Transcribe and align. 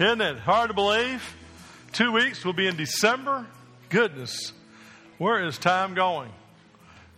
Isn't 0.00 0.20
it 0.20 0.38
hard 0.38 0.70
to 0.70 0.74
believe? 0.74 1.22
Two 1.92 2.10
weeks, 2.10 2.44
we'll 2.44 2.54
be 2.54 2.66
in 2.66 2.76
December. 2.76 3.46
Goodness, 3.88 4.52
where 5.18 5.46
is 5.46 5.58
time 5.58 5.94
going? 5.94 6.32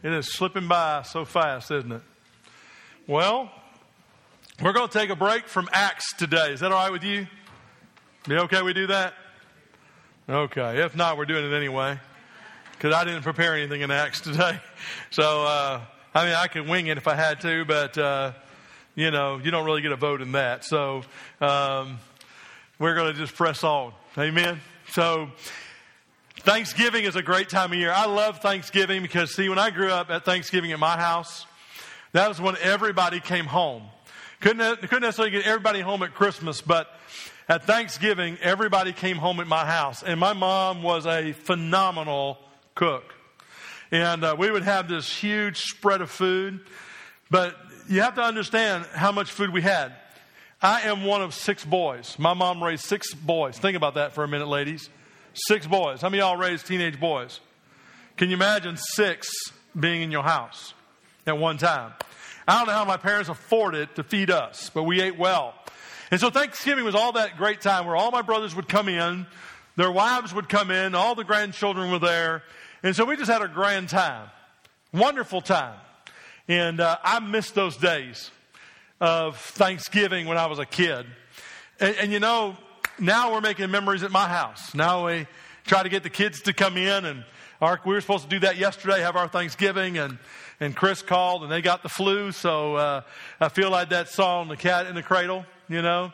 It 0.02 0.12
is 0.12 0.33
slipping 0.33 0.66
by 0.66 1.02
so 1.02 1.24
fast, 1.24 1.70
isn't 1.70 1.92
it? 1.92 2.02
Well, 3.06 3.52
we're 4.60 4.73
going 4.73 4.88
to 4.88 4.98
take 4.98 5.10
a 5.10 5.16
break 5.16 5.47
from 5.47 5.69
Acts 5.73 6.12
today. 6.15 6.52
Is 6.52 6.59
that 6.59 6.73
all 6.73 6.79
right 6.79 6.91
with 6.91 7.05
you? 7.05 7.29
Be 8.27 8.34
okay 8.37 8.62
we 8.62 8.73
do 8.73 8.88
that? 8.88 9.15
Okay. 10.29 10.83
If 10.83 10.96
not, 10.96 11.16
we're 11.16 11.24
doing 11.24 11.45
it 11.45 11.55
anyway. 11.55 12.01
Because 12.73 12.93
I 12.93 13.05
didn't 13.05 13.23
prepare 13.23 13.55
anything 13.55 13.83
in 13.83 13.93
Acts 13.93 14.20
today. 14.20 14.59
So, 15.10 15.45
uh, 15.45 15.80
I 16.15 16.24
mean, 16.24 16.34
I 16.34 16.48
could 16.48 16.66
wing 16.66 16.88
it 16.88 16.96
if 16.98 17.07
I 17.07 17.15
had 17.15 17.41
to, 17.43 17.65
but, 17.65 17.96
uh, 17.96 18.32
you 18.96 19.12
know, 19.12 19.38
you 19.38 19.52
don't 19.52 19.65
really 19.65 19.82
get 19.82 19.93
a 19.93 19.96
vote 19.96 20.21
in 20.21 20.32
that. 20.32 20.65
So, 20.65 21.02
um, 21.41 22.01
we're 22.80 22.96
going 22.96 23.12
to 23.12 23.19
just 23.19 23.37
press 23.37 23.62
on. 23.62 23.93
Amen. 24.19 24.60
So, 24.91 25.30
Thanksgiving 26.42 27.05
is 27.05 27.14
a 27.14 27.23
great 27.23 27.48
time 27.48 27.70
of 27.70 27.78
year. 27.78 27.92
I 27.92 28.06
love 28.06 28.41
Thanksgiving 28.41 29.01
because, 29.02 29.32
see, 29.32 29.48
when 29.48 29.60
I 29.60 29.70
grew 29.70 29.92
up 29.92 30.10
at 30.10 30.24
Thanksgiving 30.24 30.73
at 30.73 30.80
my 30.80 30.98
house, 30.98 31.46
that 32.10 32.29
was 32.29 32.40
when 32.40 32.57
everybody 32.60 33.21
came 33.21 33.45
home. 33.45 33.84
Couldn't, 34.40 34.80
couldn't 34.80 35.02
necessarily 35.02 35.30
get 35.30 35.46
everybody 35.46 35.79
home 35.79 36.02
at 36.02 36.15
Christmas, 36.15 36.60
but 36.60 36.88
at 37.49 37.62
Thanksgiving, 37.62 38.38
everybody 38.43 38.93
came 38.93 39.18
home 39.18 39.38
at 39.38 39.46
my 39.46 39.65
house. 39.65 40.02
And 40.02 40.18
my 40.18 40.32
mom 40.32 40.82
was 40.82 41.07
a 41.07 41.30
phenomenal 41.30 42.38
cook. 42.74 43.15
And 43.93 44.24
uh, 44.24 44.34
we 44.37 44.51
would 44.51 44.65
have 44.65 44.88
this 44.88 45.16
huge 45.16 45.60
spread 45.60 46.01
of 46.01 46.10
food. 46.10 46.59
But 47.30 47.56
you 47.88 48.01
have 48.01 48.16
to 48.16 48.23
understand 48.23 48.87
how 48.87 49.12
much 49.12 49.30
food 49.30 49.52
we 49.52 49.62
had. 49.62 49.93
I 50.60 50.80
am 50.88 51.04
one 51.04 51.23
of 51.23 51.34
six 51.34 51.65
boys. 51.65 52.18
My 52.18 52.34
mom 52.34 52.65
raised 52.65 52.84
six 52.84 53.15
boys. 53.15 53.59
Think 53.59 53.77
about 53.77 53.95
that 53.95 54.12
for 54.12 54.24
a 54.24 54.29
minute, 54.29 54.49
ladies. 54.49 54.90
Six 55.35 55.66
boys. 55.66 56.02
How 56.02 56.11
many 56.11 56.21
y'all 56.21 56.37
raised 56.37 56.66
teenage 56.66 57.01
boys? 57.01 57.41
Can 58.19 58.29
you 58.29 58.35
imagine 58.35 58.77
six 58.77 59.30
being 59.79 60.02
in 60.02 60.11
your 60.11 60.23
house 60.23 60.74
at 61.27 61.39
one 61.39 61.57
time? 61.57 61.93
I 62.47 62.59
don't 62.59 62.66
know 62.66 62.74
how 62.74 62.85
my 62.85 62.99
parents 62.99 63.30
afforded 63.30 63.95
to 63.97 64.03
feed 64.03 64.31
us, 64.31 64.71
but 64.75 64.83
we 64.83 65.00
ate 65.00 65.16
well. 65.16 65.55
And 66.11 66.21
so 66.21 66.28
Thanksgiving 66.28 66.84
was 66.84 66.94
all 66.94 67.12
that 67.12 67.39
great 67.39 67.62
time 67.62 67.87
where 67.87 67.97
all 67.97 68.11
my 68.11 68.21
brothers 68.21 68.55
would 68.55 68.69
come 68.69 68.89
in, 68.89 69.27
their 69.77 69.91
wives 69.91 70.34
would 70.34 70.50
come 70.50 70.71
in, 70.71 70.94
all 70.94 71.15
the 71.15 71.25
grandchildren 71.25 71.91
were 71.91 71.99
there. 71.99 72.43
And 72.83 72.94
so 72.94 73.06
we 73.06 73.17
just 73.17 73.31
had 73.31 73.41
a 73.41 73.49
grand 73.49 73.89
time. 73.89 74.28
Wonderful 74.93 75.41
time. 75.41 75.78
And 76.47 76.81
uh, 76.81 76.99
I 77.03 77.21
miss 77.21 77.53
those 77.53 77.78
days 77.78 78.31
of 79.00 79.39
Thanksgiving 79.39 80.27
when 80.27 80.37
I 80.37 80.47
was 80.47 80.59
a 80.59 80.67
kid. 80.67 81.06
And, 81.81 81.97
and 81.97 82.12
you 82.12 82.21
know, 82.21 82.56
now 83.03 83.33
we're 83.33 83.41
making 83.41 83.71
memories 83.71 84.05
at 84.05 84.12
my 84.12 84.28
house. 84.28 84.75
Now 84.75 85.06
we 85.06 85.27
try 85.67 85.83
to 85.83 85.89
get 85.89 86.05
the 86.05 86.11
kids 86.11 86.43
to 86.43 86.53
come 86.53 86.77
in 86.77 87.05
and 87.05 87.25
our, 87.61 87.81
we 87.84 87.95
were 87.95 88.00
supposed 88.00 88.25
to 88.25 88.31
do 88.31 88.39
that 88.41 88.59
yesterday, 88.59 89.00
have 89.00 89.17
our 89.17 89.28
Thanksgiving, 89.28 89.99
and, 89.99 90.19
and 90.61 90.75
Chris 90.75 91.03
called 91.03 91.43
and 91.43 91.50
they 91.50 91.62
got 91.62 91.83
the 91.83 91.89
flu. 91.89 92.33
So 92.33 92.77
uh, 92.77 93.03
I 93.41 93.49
feel 93.49 93.71
like 93.71 93.91
that 93.91 94.09
song, 94.09 94.49
The 94.49 94.56
Cat 94.56 94.87
in 94.87 94.95
the 94.95 95.03
Cradle, 95.03 95.45
you 95.69 95.83
know. 95.83 96.12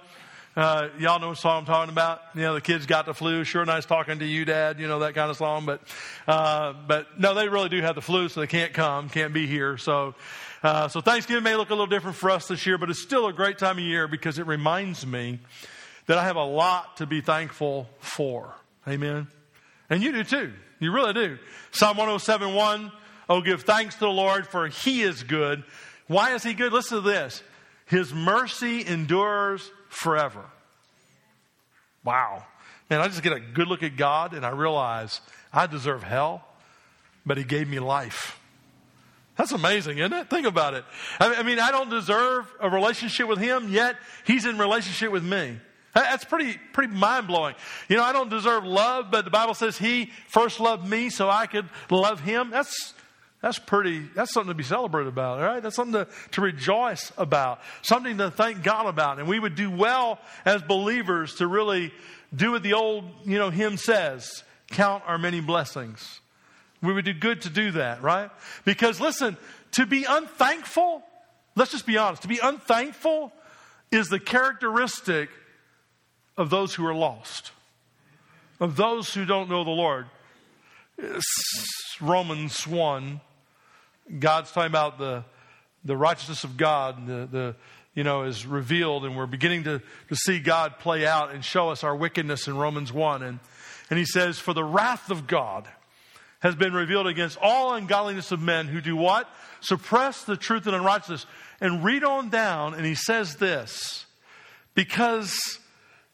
Uh, 0.57 0.89
y'all 0.99 1.21
know 1.21 1.29
what 1.29 1.39
song 1.39 1.61
I'm 1.61 1.67
talking 1.67 1.93
about. 1.93 2.21
You 2.35 2.41
know, 2.41 2.55
the 2.55 2.61
kids 2.61 2.87
got 2.87 3.07
the 3.07 3.15
flu. 3.15 3.45
Sure, 3.45 3.65
nice 3.65 3.87
talking 3.87 4.19
to 4.19 4.27
you, 4.27 4.45
Dad. 4.45 4.81
You 4.81 4.89
know 4.89 4.99
that 5.01 5.15
kind 5.15 5.31
of 5.31 5.37
song. 5.37 5.67
But, 5.67 5.83
uh, 6.27 6.73
but 6.87 7.21
no, 7.21 7.35
they 7.35 7.49
really 7.49 7.69
do 7.69 7.81
have 7.81 7.95
the 7.95 8.03
flu, 8.03 8.29
so 8.29 8.41
they 8.41 8.47
can't 8.49 8.73
come, 8.73 9.09
can't 9.09 9.33
be 9.33 9.47
here. 9.47 9.77
So, 9.77 10.17
uh, 10.63 10.89
so 10.89 11.01
Thanksgiving 11.01 11.45
may 11.45 11.55
look 11.55 11.69
a 11.69 11.75
little 11.75 11.87
different 11.87 12.17
for 12.17 12.31
us 12.31 12.49
this 12.49 12.67
year, 12.67 12.77
but 12.77 12.91
it's 12.91 13.03
still 13.03 13.29
a 13.29 13.33
great 13.33 13.59
time 13.59 13.79
of 13.79 13.85
year 13.85 14.09
because 14.09 14.39
it 14.39 14.47
reminds 14.47 15.07
me 15.07 15.39
that 16.09 16.19
I 16.19 16.25
have 16.25 16.37
a 16.37 16.45
lot 16.45 16.97
to 16.97 17.07
be 17.07 17.21
thankful 17.21 17.89
for. 18.01 18.53
Amen. 18.89 19.29
And 19.89 20.03
you 20.03 20.11
do 20.11 20.25
too. 20.25 20.53
You 20.81 20.91
really 20.91 21.13
do. 21.13 21.39
Psalm 21.71 21.97
107 21.97 22.55
1. 22.55 22.93
Oh, 23.29 23.43
give 23.43 23.63
thanks 23.63 23.95
to 23.97 24.01
the 24.01 24.09
Lord 24.09 24.47
for 24.47 24.67
he 24.69 25.03
is 25.03 25.23
good. 25.23 25.63
Why 26.07 26.35
is 26.35 26.43
he 26.43 26.55
good? 26.55 26.73
Listen 26.73 27.03
to 27.03 27.09
this. 27.09 27.43
His 27.85 28.13
mercy 28.13 28.87
endures 28.87 29.71
forever. 29.91 30.45
Wow. 32.05 32.45
Man, 32.89 33.01
I 33.01 33.09
just 33.09 33.23
get 33.23 33.35
a 33.35 33.41
good 33.41 33.69
look 33.69 33.83
at 33.83 33.97
God 33.97 34.33
and 34.33 34.47
I 34.47 34.51
realize 34.51 35.21
I 35.53 35.67
deserve 35.67 36.03
hell, 36.03 36.43
but 37.27 37.37
he 37.37 37.45
gave 37.45 37.69
me 37.69 37.81
life. 37.81 38.41
That's 39.37 39.53
amazing, 39.53 39.99
isn't 39.99 40.13
it? 40.13 40.31
Think 40.31 40.47
about 40.47 40.73
it. 40.73 40.85
I 41.21 41.43
mean, 41.43 41.61
I 41.61 41.71
don't 41.71 41.91
deserve 41.91 42.51
a 42.61 42.71
relationship 42.71 43.29
with 43.29 43.39
him, 43.39 43.69
yet 43.69 43.97
he's 44.25 44.47
in 44.47 44.57
relationship 44.57 45.13
with 45.13 45.23
me. 45.23 45.59
That's 46.05 46.25
pretty, 46.25 46.57
pretty 46.73 46.95
mind 46.95 47.27
blowing. 47.27 47.57
You 47.89 47.97
know, 47.97 48.05
I 48.05 48.13
don't 48.13 48.31
deserve 48.31 48.65
love, 48.65 49.11
but 49.11 49.25
the 49.25 49.33
Bible 49.33 49.55
says 49.55 49.77
He 49.77 50.13
first 50.29 50.61
loved 50.61 50.89
me 50.89 51.11
so 51.11 51.29
I 51.29 51.47
could 51.47 51.69
love 51.91 52.21
Him. 52.21 52.51
That's, 52.51 52.95
that's 53.43 53.59
pretty, 53.59 54.01
that's 54.15 54.33
something 54.33 54.51
to 54.51 54.55
be 54.55 54.63
celebrated 54.63 55.09
about, 55.09 55.41
all 55.41 55.47
right? 55.47 55.63
That's 55.63 55.75
something 55.75 56.05
to, 56.05 56.09
to 56.33 56.41
rejoice 56.41 57.13
about, 57.19 57.61
something 57.83 58.17
to 58.19 58.31
thank 58.31 58.63
God 58.63 58.87
about. 58.87 59.19
And 59.19 59.27
we 59.27 59.41
would 59.41 59.57
do 59.57 59.73
well 59.73 60.21
as 60.45 60.63
believers 60.63 61.35
to 61.37 61.49
really 61.49 61.93
do 62.35 62.53
what 62.53 62.63
the 62.63 62.75
old, 62.75 63.05
you 63.25 63.39
know, 63.39 63.51
hymn 63.51 63.77
says 63.77 64.45
count 64.71 65.03
our 65.07 65.19
many 65.19 65.41
blessings. 65.41 66.21
We 66.81 66.93
would 66.93 67.07
do 67.07 67.15
good 67.15 67.43
to 67.43 67.51
do 67.51 67.73
that, 67.73 68.03
right? 68.03 68.31
Because 68.65 69.01
listen, 69.01 69.37
to 69.73 69.85
be 69.85 70.05
unthankful, 70.05 71.03
let's 71.57 71.73
just 71.73 71.87
be 71.87 71.99
honest, 71.99 72.23
to 72.23 72.29
be 72.29 72.39
unthankful 72.41 73.33
is 73.91 74.09
the 74.09 74.21
characteristic 74.21 75.31
of 76.39 76.51
those 76.51 76.75
who 76.75 76.87
are 76.87 76.95
lost, 76.95 77.51
of 78.61 78.77
those 78.77 79.13
who 79.13 79.27
don't 79.27 79.51
know 79.51 79.65
the 79.65 79.71
Lord. 79.71 80.07
Romans 82.01 82.67
1, 82.67 83.21
God's 84.21 84.53
talking 84.53 84.69
about 84.69 84.99
the, 84.99 85.25
the 85.85 85.97
righteousness 85.97 86.45
of 86.45 86.57
God, 86.57 87.07
the, 87.07 87.29
the, 87.31 87.57
you 87.95 88.05
know, 88.05 88.23
is 88.23 88.47
revealed, 88.47 89.05
and 89.05 89.17
we're 89.17 89.27
beginning 89.27 89.65
to, 89.65 89.83
to 90.09 90.17
see 90.17 90.39
God 90.39 90.79
play 90.79 91.05
out 91.05 91.33
and 91.35 91.45
show 91.45 91.71
us 91.71 91.83
our 91.83 91.95
wickedness 91.95 92.47
in 92.47 92.57
Romans 92.57 92.93
1. 92.93 93.25
And, 93.25 93.41
and 93.91 93.99
he 93.99 94.05
says, 94.05 94.39
For 94.39 94.55
the 94.55 94.65
wrath 94.65 95.11
of 95.11 95.27
God 95.27 95.69
has 96.39 96.55
been 96.55 96.73
revealed 96.73 97.09
against 97.09 97.37
all 97.43 97.75
ungodliness 97.75 98.31
of 98.31 98.41
men 98.41 98.69
who 98.69 98.81
do 98.81 98.95
what? 98.95 99.29
Suppress 99.61 100.23
the 100.23 100.37
truth 100.37 100.67
and 100.67 100.77
unrighteousness. 100.77 101.27
And 101.61 101.85
read 101.85 102.05
on 102.05 102.31
down, 102.31 102.75
and 102.75 102.87
he 102.87 102.95
says 102.95 103.37
this 103.37 104.07
because 104.75 105.59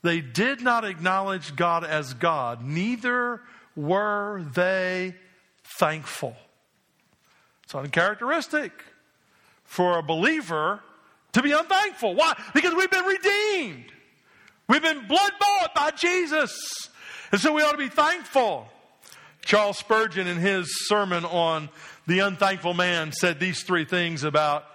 they 0.05 0.21
did 0.21 0.61
not 0.61 0.85
acknowledge 0.85 1.55
God 1.55 1.83
as 1.83 2.13
God, 2.13 2.63
neither 2.63 3.41
were 3.75 4.43
they 4.53 5.15
thankful. 5.63 6.35
It's 7.63 7.75
uncharacteristic 7.75 8.71
for 9.63 9.97
a 9.97 10.03
believer 10.03 10.79
to 11.33 11.41
be 11.41 11.51
unthankful. 11.51 12.15
Why? 12.15 12.33
Because 12.53 12.75
we've 12.75 12.91
been 12.91 13.05
redeemed. 13.05 13.91
We've 14.69 14.81
been 14.81 15.07
blood 15.07 15.31
bought 15.39 15.75
by 15.75 15.91
Jesus. 15.91 16.55
And 17.31 17.41
so 17.41 17.53
we 17.53 17.61
ought 17.63 17.71
to 17.71 17.77
be 17.77 17.89
thankful. 17.89 18.67
Charles 19.43 19.77
Spurgeon, 19.77 20.27
in 20.27 20.37
his 20.37 20.87
sermon 20.87 21.25
on 21.25 21.69
the 22.07 22.19
unthankful 22.19 22.73
man, 22.73 23.11
said 23.11 23.39
these 23.39 23.63
three 23.63 23.85
things 23.85 24.23
about 24.23 24.65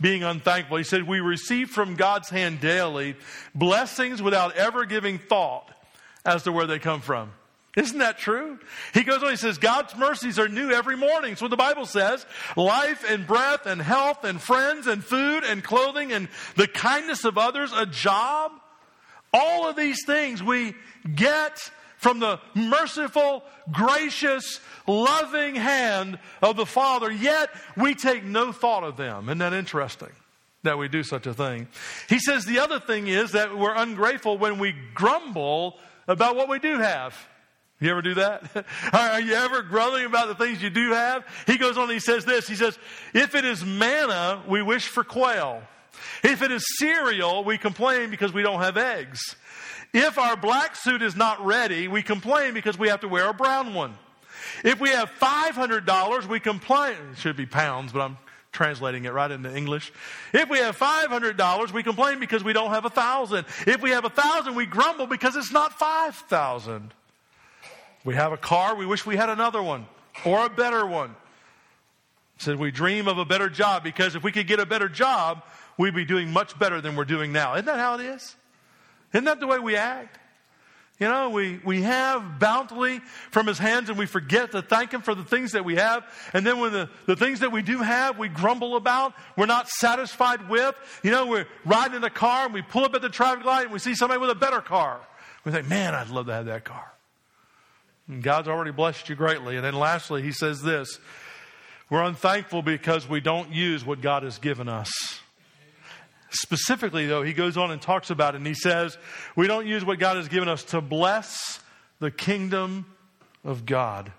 being 0.00 0.22
unthankful. 0.22 0.76
He 0.76 0.84
said, 0.84 1.04
We 1.04 1.20
receive 1.20 1.70
from 1.70 1.94
God's 1.94 2.30
hand 2.30 2.60
daily 2.60 3.16
blessings 3.54 4.20
without 4.20 4.56
ever 4.56 4.84
giving 4.84 5.18
thought 5.18 5.70
as 6.24 6.44
to 6.44 6.52
where 6.52 6.66
they 6.66 6.78
come 6.78 7.00
from. 7.00 7.32
Isn't 7.76 7.98
that 7.98 8.18
true? 8.18 8.60
He 8.92 9.02
goes 9.02 9.22
on, 9.22 9.30
he 9.30 9.36
says, 9.36 9.58
God's 9.58 9.96
mercies 9.96 10.38
are 10.38 10.46
new 10.46 10.70
every 10.70 10.96
morning. 10.96 11.34
So 11.34 11.48
the 11.48 11.56
Bible 11.56 11.86
says, 11.86 12.24
life 12.56 13.04
and 13.08 13.26
breath 13.26 13.66
and 13.66 13.82
health 13.82 14.22
and 14.22 14.40
friends 14.40 14.86
and 14.86 15.02
food 15.02 15.42
and 15.42 15.62
clothing 15.62 16.12
and 16.12 16.28
the 16.54 16.68
kindness 16.68 17.24
of 17.24 17.36
others, 17.36 17.72
a 17.74 17.84
job. 17.84 18.52
All 19.32 19.68
of 19.68 19.74
these 19.74 20.04
things 20.06 20.40
we 20.40 20.74
get 21.12 21.58
from 22.04 22.20
the 22.20 22.38
merciful, 22.54 23.42
gracious, 23.72 24.60
loving 24.86 25.54
hand 25.54 26.18
of 26.42 26.54
the 26.54 26.66
Father, 26.66 27.10
yet 27.10 27.48
we 27.78 27.94
take 27.94 28.22
no 28.22 28.52
thought 28.52 28.84
of 28.84 28.98
them. 28.98 29.30
Isn't 29.30 29.38
that 29.38 29.54
interesting? 29.54 30.10
That 30.64 30.76
we 30.76 30.88
do 30.88 31.02
such 31.02 31.26
a 31.26 31.32
thing. 31.32 31.66
He 32.10 32.18
says 32.18 32.44
the 32.44 32.58
other 32.58 32.78
thing 32.78 33.06
is 33.06 33.32
that 33.32 33.56
we're 33.56 33.74
ungrateful 33.74 34.36
when 34.36 34.58
we 34.58 34.74
grumble 34.92 35.78
about 36.06 36.36
what 36.36 36.50
we 36.50 36.58
do 36.58 36.78
have. 36.78 37.16
You 37.80 37.90
ever 37.92 38.02
do 38.02 38.14
that? 38.16 38.66
Are 38.92 39.20
you 39.20 39.32
ever 39.32 39.62
grumbling 39.62 40.04
about 40.04 40.28
the 40.28 40.34
things 40.34 40.62
you 40.62 40.68
do 40.68 40.90
have? 40.90 41.24
He 41.46 41.56
goes 41.56 41.78
on 41.78 41.84
and 41.84 41.92
he 41.92 42.00
says 42.00 42.26
this. 42.26 42.46
He 42.46 42.54
says, 42.54 42.78
if 43.14 43.34
it 43.34 43.46
is 43.46 43.64
manna, 43.64 44.42
we 44.46 44.60
wish 44.60 44.88
for 44.88 45.04
quail. 45.04 45.62
If 46.22 46.42
it 46.42 46.50
is 46.50 46.64
cereal, 46.78 47.44
we 47.44 47.58
complain 47.58 48.10
because 48.10 48.32
we 48.32 48.42
don't 48.42 48.60
have 48.60 48.76
eggs. 48.76 49.36
If 49.92 50.18
our 50.18 50.36
black 50.36 50.74
suit 50.74 51.02
is 51.02 51.14
not 51.14 51.44
ready, 51.44 51.86
we 51.86 52.02
complain 52.02 52.54
because 52.54 52.78
we 52.78 52.88
have 52.88 53.00
to 53.00 53.08
wear 53.08 53.28
a 53.28 53.34
brown 53.34 53.74
one. 53.74 53.94
If 54.64 54.80
we 54.80 54.90
have 54.90 55.10
$500, 55.20 56.26
we 56.26 56.40
complain. 56.40 56.96
It 57.12 57.18
should 57.18 57.36
be 57.36 57.46
pounds, 57.46 57.92
but 57.92 58.00
I'm 58.00 58.18
translating 58.50 59.04
it 59.04 59.12
right 59.12 59.30
into 59.30 59.54
English. 59.54 59.92
If 60.32 60.48
we 60.48 60.58
have 60.58 60.78
$500, 60.78 61.72
we 61.72 61.82
complain 61.82 62.20
because 62.20 62.42
we 62.42 62.52
don't 62.52 62.70
have 62.70 62.84
a 62.84 62.90
thousand. 62.90 63.46
If 63.66 63.82
we 63.82 63.90
have 63.90 64.04
a 64.04 64.10
thousand, 64.10 64.54
we 64.54 64.66
grumble 64.66 65.06
because 65.06 65.36
it's 65.36 65.52
not 65.52 65.78
5,000. 65.78 66.94
We 68.04 68.14
have 68.14 68.32
a 68.32 68.36
car, 68.36 68.74
we 68.74 68.86
wish 68.86 69.06
we 69.06 69.16
had 69.16 69.28
another 69.30 69.62
one 69.62 69.86
or 70.24 70.46
a 70.46 70.50
better 70.50 70.86
one. 70.86 71.14
Said 72.38 72.56
we 72.56 72.70
dream 72.70 73.08
of 73.08 73.18
a 73.18 73.24
better 73.24 73.48
job 73.48 73.84
because 73.84 74.14
if 74.14 74.22
we 74.22 74.32
could 74.32 74.46
get 74.46 74.60
a 74.60 74.66
better 74.66 74.88
job, 74.88 75.42
we'd 75.78 75.94
be 75.94 76.04
doing 76.04 76.30
much 76.30 76.58
better 76.58 76.80
than 76.80 76.96
we're 76.96 77.04
doing 77.04 77.32
now. 77.32 77.54
Isn't 77.54 77.66
that 77.66 77.78
how 77.78 77.94
it 77.94 78.00
is? 78.02 78.36
Isn't 79.12 79.24
that 79.24 79.40
the 79.40 79.46
way 79.46 79.58
we 79.58 79.76
act? 79.76 80.18
You 81.00 81.08
know, 81.08 81.30
we, 81.30 81.60
we 81.64 81.82
have 81.82 82.38
bountifully 82.38 83.00
from 83.32 83.48
his 83.48 83.58
hands 83.58 83.88
and 83.88 83.98
we 83.98 84.06
forget 84.06 84.52
to 84.52 84.62
thank 84.62 84.92
him 84.92 85.02
for 85.02 85.14
the 85.14 85.24
things 85.24 85.52
that 85.52 85.64
we 85.64 85.74
have. 85.74 86.04
And 86.32 86.46
then 86.46 86.60
when 86.60 86.72
the, 86.72 86.88
the 87.06 87.16
things 87.16 87.40
that 87.40 87.50
we 87.50 87.62
do 87.62 87.78
have, 87.78 88.16
we 88.16 88.28
grumble 88.28 88.76
about, 88.76 89.12
we're 89.36 89.46
not 89.46 89.68
satisfied 89.68 90.48
with. 90.48 90.76
You 91.02 91.10
know, 91.10 91.26
we're 91.26 91.46
riding 91.64 91.96
in 91.96 92.04
a 92.04 92.10
car 92.10 92.44
and 92.44 92.54
we 92.54 92.62
pull 92.62 92.84
up 92.84 92.94
at 92.94 93.02
the 93.02 93.08
traffic 93.08 93.44
light 93.44 93.64
and 93.64 93.72
we 93.72 93.80
see 93.80 93.96
somebody 93.96 94.20
with 94.20 94.30
a 94.30 94.36
better 94.36 94.60
car. 94.60 95.00
We 95.44 95.50
think, 95.50 95.68
man, 95.68 95.94
I'd 95.94 96.10
love 96.10 96.26
to 96.26 96.32
have 96.32 96.46
that 96.46 96.64
car. 96.64 96.92
And 98.06 98.22
God's 98.22 98.46
already 98.46 98.70
blessed 98.70 99.08
you 99.08 99.16
greatly. 99.16 99.56
And 99.56 99.64
then 99.64 99.74
lastly, 99.74 100.22
he 100.22 100.30
says 100.30 100.62
this 100.62 101.00
we're 101.90 102.02
unthankful 102.02 102.62
because 102.62 103.08
we 103.08 103.20
don't 103.20 103.52
use 103.52 103.84
what 103.84 104.00
God 104.00 104.22
has 104.22 104.38
given 104.38 104.68
us. 104.68 104.90
Specifically, 106.34 107.06
though, 107.06 107.22
he 107.22 107.32
goes 107.32 107.56
on 107.56 107.70
and 107.70 107.80
talks 107.80 108.10
about 108.10 108.34
it, 108.34 108.38
and 108.38 108.46
he 108.46 108.54
says, 108.54 108.98
We 109.36 109.46
don't 109.46 109.66
use 109.66 109.84
what 109.84 109.98
God 109.98 110.16
has 110.16 110.28
given 110.28 110.48
us 110.48 110.64
to 110.64 110.80
bless 110.80 111.60
the 112.00 112.10
kingdom 112.10 112.86
of 113.44 113.64
God 113.64 114.12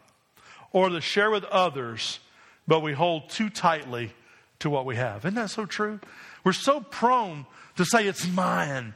or 0.71 0.89
to 0.89 1.01
share 1.01 1.29
with 1.29 1.43
others, 1.45 2.19
but 2.67 2.81
we 2.81 2.93
hold 2.93 3.29
too 3.29 3.49
tightly 3.49 4.13
to 4.59 4.69
what 4.69 4.85
we 4.85 4.95
have. 4.95 5.25
Isn't 5.25 5.35
that 5.35 5.49
so 5.49 5.65
true? 5.65 5.99
We're 6.43 6.53
so 6.53 6.79
prone 6.79 7.45
to 7.77 7.85
say, 7.85 8.07
It's 8.07 8.27
mine, 8.27 8.93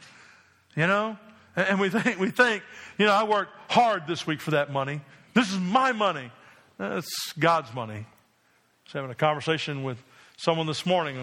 you 0.75 0.87
know? 0.87 1.17
And 1.55 1.79
we 1.79 1.89
think, 1.89 2.19
we 2.19 2.29
think, 2.29 2.63
you 2.97 3.05
know, 3.05 3.11
I 3.11 3.23
worked 3.23 3.51
hard 3.69 4.07
this 4.07 4.25
week 4.25 4.39
for 4.39 4.51
that 4.51 4.71
money. 4.71 5.01
This 5.33 5.51
is 5.51 5.59
my 5.59 5.91
money. 5.91 6.31
It's 6.79 7.33
God's 7.33 7.73
money. 7.73 7.95
I 7.95 8.07
was 8.85 8.93
having 8.93 9.11
a 9.11 9.15
conversation 9.15 9.83
with 9.83 10.01
someone 10.37 10.67
this 10.67 10.85
morning, 10.85 11.17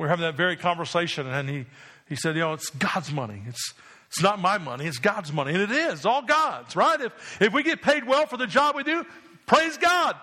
we 0.00 0.06
are 0.06 0.08
having 0.08 0.24
that 0.24 0.34
very 0.34 0.56
conversation, 0.56 1.26
and 1.26 1.46
he, 1.46 1.66
he 2.08 2.16
said, 2.16 2.34
you 2.34 2.40
know, 2.40 2.54
it's 2.54 2.70
God's 2.70 3.12
money. 3.12 3.42
It's, 3.46 3.74
it's 4.08 4.22
not 4.22 4.40
my 4.40 4.56
money, 4.56 4.86
it's 4.86 4.96
God's 4.96 5.30
money. 5.30 5.52
And 5.52 5.60
it 5.60 5.70
is, 5.70 6.06
all 6.06 6.22
God's, 6.22 6.74
right? 6.74 6.98
If, 6.98 7.42
if 7.42 7.52
we 7.52 7.62
get 7.62 7.82
paid 7.82 8.06
well 8.06 8.24
for 8.24 8.38
the 8.38 8.46
job 8.46 8.76
we 8.76 8.82
do, 8.82 9.04
praise 9.46 9.76
God. 9.76 10.16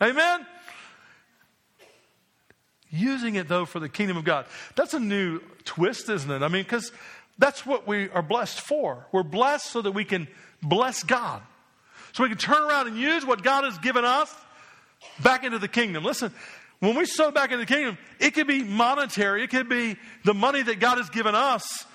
Amen? 0.00 0.46
Using 2.90 3.34
it, 3.34 3.48
though, 3.48 3.64
for 3.64 3.80
the 3.80 3.88
kingdom 3.88 4.16
of 4.16 4.24
God. 4.24 4.46
That's 4.76 4.94
a 4.94 5.00
new 5.00 5.40
twist, 5.64 6.08
isn't 6.08 6.30
it? 6.30 6.42
I 6.42 6.46
mean, 6.46 6.62
because 6.62 6.92
that's 7.36 7.66
what 7.66 7.88
we 7.88 8.08
are 8.10 8.22
blessed 8.22 8.60
for. 8.60 9.04
We're 9.10 9.24
blessed 9.24 9.66
so 9.66 9.82
that 9.82 9.92
we 9.92 10.04
can 10.04 10.28
bless 10.62 11.02
God. 11.02 11.42
So 12.12 12.22
we 12.22 12.28
can 12.28 12.38
turn 12.38 12.62
around 12.62 12.86
and 12.86 12.96
use 12.96 13.26
what 13.26 13.42
God 13.42 13.64
has 13.64 13.76
given 13.78 14.04
us 14.04 14.32
back 15.24 15.42
into 15.42 15.58
the 15.58 15.66
kingdom. 15.66 16.04
Listen, 16.04 16.32
when 16.80 16.96
we 16.96 17.06
sow 17.06 17.30
back 17.30 17.50
into 17.50 17.64
the 17.64 17.72
kingdom, 17.72 17.98
it 18.18 18.32
could 18.32 18.46
be 18.46 18.62
monetary, 18.62 19.42
it 19.42 19.50
could 19.50 19.68
be 19.68 19.96
the 20.24 20.34
money 20.34 20.62
that 20.62 20.80
God 20.80 20.98
has 20.98 21.08
given 21.10 21.34
us. 21.34 21.86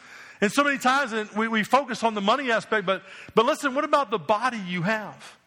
And 0.42 0.52
so 0.52 0.64
many 0.64 0.78
times 0.78 1.14
we, 1.36 1.48
we 1.48 1.64
focus 1.64 2.04
on 2.04 2.14
the 2.14 2.22
money 2.22 2.50
aspect, 2.52 2.86
but, 2.86 3.04
but 3.36 3.46
listen, 3.46 3.76
what 3.76 3.84
about 3.84 4.10
the 4.10 4.18
body 4.18 4.58
you 4.58 4.84
have? 4.84 5.38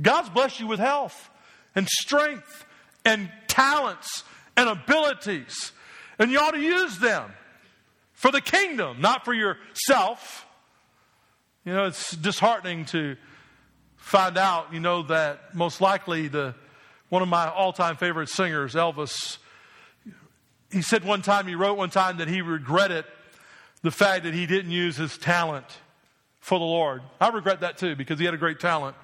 God's 0.00 0.28
blessed 0.28 0.60
you 0.60 0.66
with 0.66 0.80
health 0.80 1.30
and 1.74 1.88
strength 1.88 2.64
and 3.04 3.30
talents 3.46 4.24
and 4.56 4.68
abilities, 4.68 5.72
and 6.18 6.30
you 6.30 6.38
ought 6.38 6.52
to 6.52 6.60
use 6.60 6.98
them 6.98 7.32
for 8.12 8.30
the 8.30 8.40
kingdom, 8.40 9.00
not 9.00 9.24
for 9.24 9.32
yourself. 9.32 10.44
You 11.64 11.72
know, 11.72 11.84
it's 11.86 12.16
disheartening 12.16 12.86
to 12.86 13.16
find 13.96 14.38
out, 14.38 14.72
you 14.72 14.80
know, 14.80 15.02
that 15.04 15.54
most 15.54 15.80
likely 15.80 16.28
the 16.28 16.54
one 17.08 17.22
of 17.22 17.28
my 17.28 17.48
all-time 17.48 17.96
favorite 17.96 18.28
singers, 18.28 18.74
Elvis, 18.74 19.38
he 20.70 20.82
said 20.82 21.04
one 21.04 21.22
time, 21.22 21.46
he 21.46 21.54
wrote 21.54 21.76
one 21.78 21.90
time 21.90 22.18
that 22.18 22.28
he 22.28 22.42
regretted 22.42 23.04
the 23.82 23.90
fact 23.90 24.24
that 24.24 24.34
he 24.34 24.46
didn't 24.46 24.72
use 24.72 24.96
his 24.96 25.16
talent 25.16 25.66
for 26.40 26.58
the 26.58 26.64
Lord. 26.64 27.02
I 27.20 27.28
regret 27.28 27.60
that 27.60 27.78
too 27.78 27.94
because 27.94 28.18
he 28.18 28.24
had 28.24 28.34
a 28.34 28.38
great 28.38 28.60
talent 28.60 28.96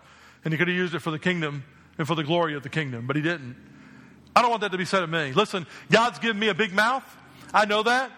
and 0.45 0.53
he 0.53 0.59
could 0.59 0.69
have 0.69 0.77
used 0.77 0.95
it 0.95 1.01
for 1.01 1.11
the 1.11 1.19
kingdom 1.19 1.65
and 1.99 2.07
for 2.07 2.15
the 2.15 2.25
glory 2.25 2.55
of 2.55 2.63
the 2.63 2.69
kingdom, 2.69 3.07
but 3.07 3.17
he 3.17 3.23
didn't. 3.23 3.57
I 4.35 4.43
don't 4.43 4.51
want 4.51 4.63
that 4.63 4.73
to 4.73 4.79
be 4.79 4.85
said 4.85 5.03
of 5.03 5.11
me. 5.11 5.33
Listen, 5.33 5.67
God's 5.91 6.19
given 6.19 6.39
me 6.39 6.49
a 6.49 6.55
big 6.55 6.73
mouth. 6.73 7.05
I 7.53 7.67
know 7.67 7.83
that. 7.83 8.11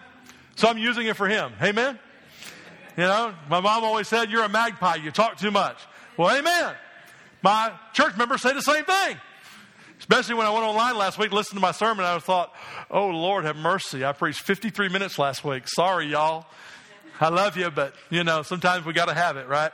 So 0.55 0.67
I'm 0.67 0.77
using 0.77 1.07
it 1.07 1.17
for 1.17 1.27
him. 1.27 1.51
Amen? 1.61 1.99
You 2.97 3.03
know, 3.03 3.35
my 3.49 3.59
mom 3.59 3.83
always 3.83 4.07
said, 4.07 4.31
You're 4.31 4.43
a 4.43 4.49
magpie, 4.49 4.95
you 4.95 5.11
talk 5.11 5.37
too 5.37 5.51
much. 5.51 5.77
Well, 6.17 6.35
amen. 6.35 6.73
My 7.41 7.73
church 7.93 8.15
members 8.17 8.41
say 8.41 8.53
the 8.53 8.61
same 8.61 8.85
thing. 8.85 9.17
Especially 9.99 10.35
when 10.35 10.45
I 10.45 10.49
went 10.49 10.65
online 10.65 10.97
last 10.97 11.17
week, 11.17 11.31
listened 11.31 11.57
to 11.57 11.61
my 11.61 11.71
sermon, 11.71 12.05
I 12.05 12.19
thought, 12.19 12.53
Oh 12.91 13.07
Lord, 13.07 13.45
have 13.45 13.55
mercy. 13.55 14.05
I 14.05 14.11
preached 14.11 14.41
53 14.41 14.89
minutes 14.89 15.17
last 15.17 15.43
week. 15.43 15.67
Sorry, 15.67 16.07
y'all. 16.07 16.45
I 17.19 17.29
love 17.29 17.55
you, 17.57 17.71
but 17.71 17.95
you 18.09 18.23
know, 18.23 18.41
sometimes 18.41 18.85
we 18.85 18.93
got 18.93 19.07
to 19.07 19.13
have 19.13 19.37
it, 19.37 19.47
right? 19.47 19.71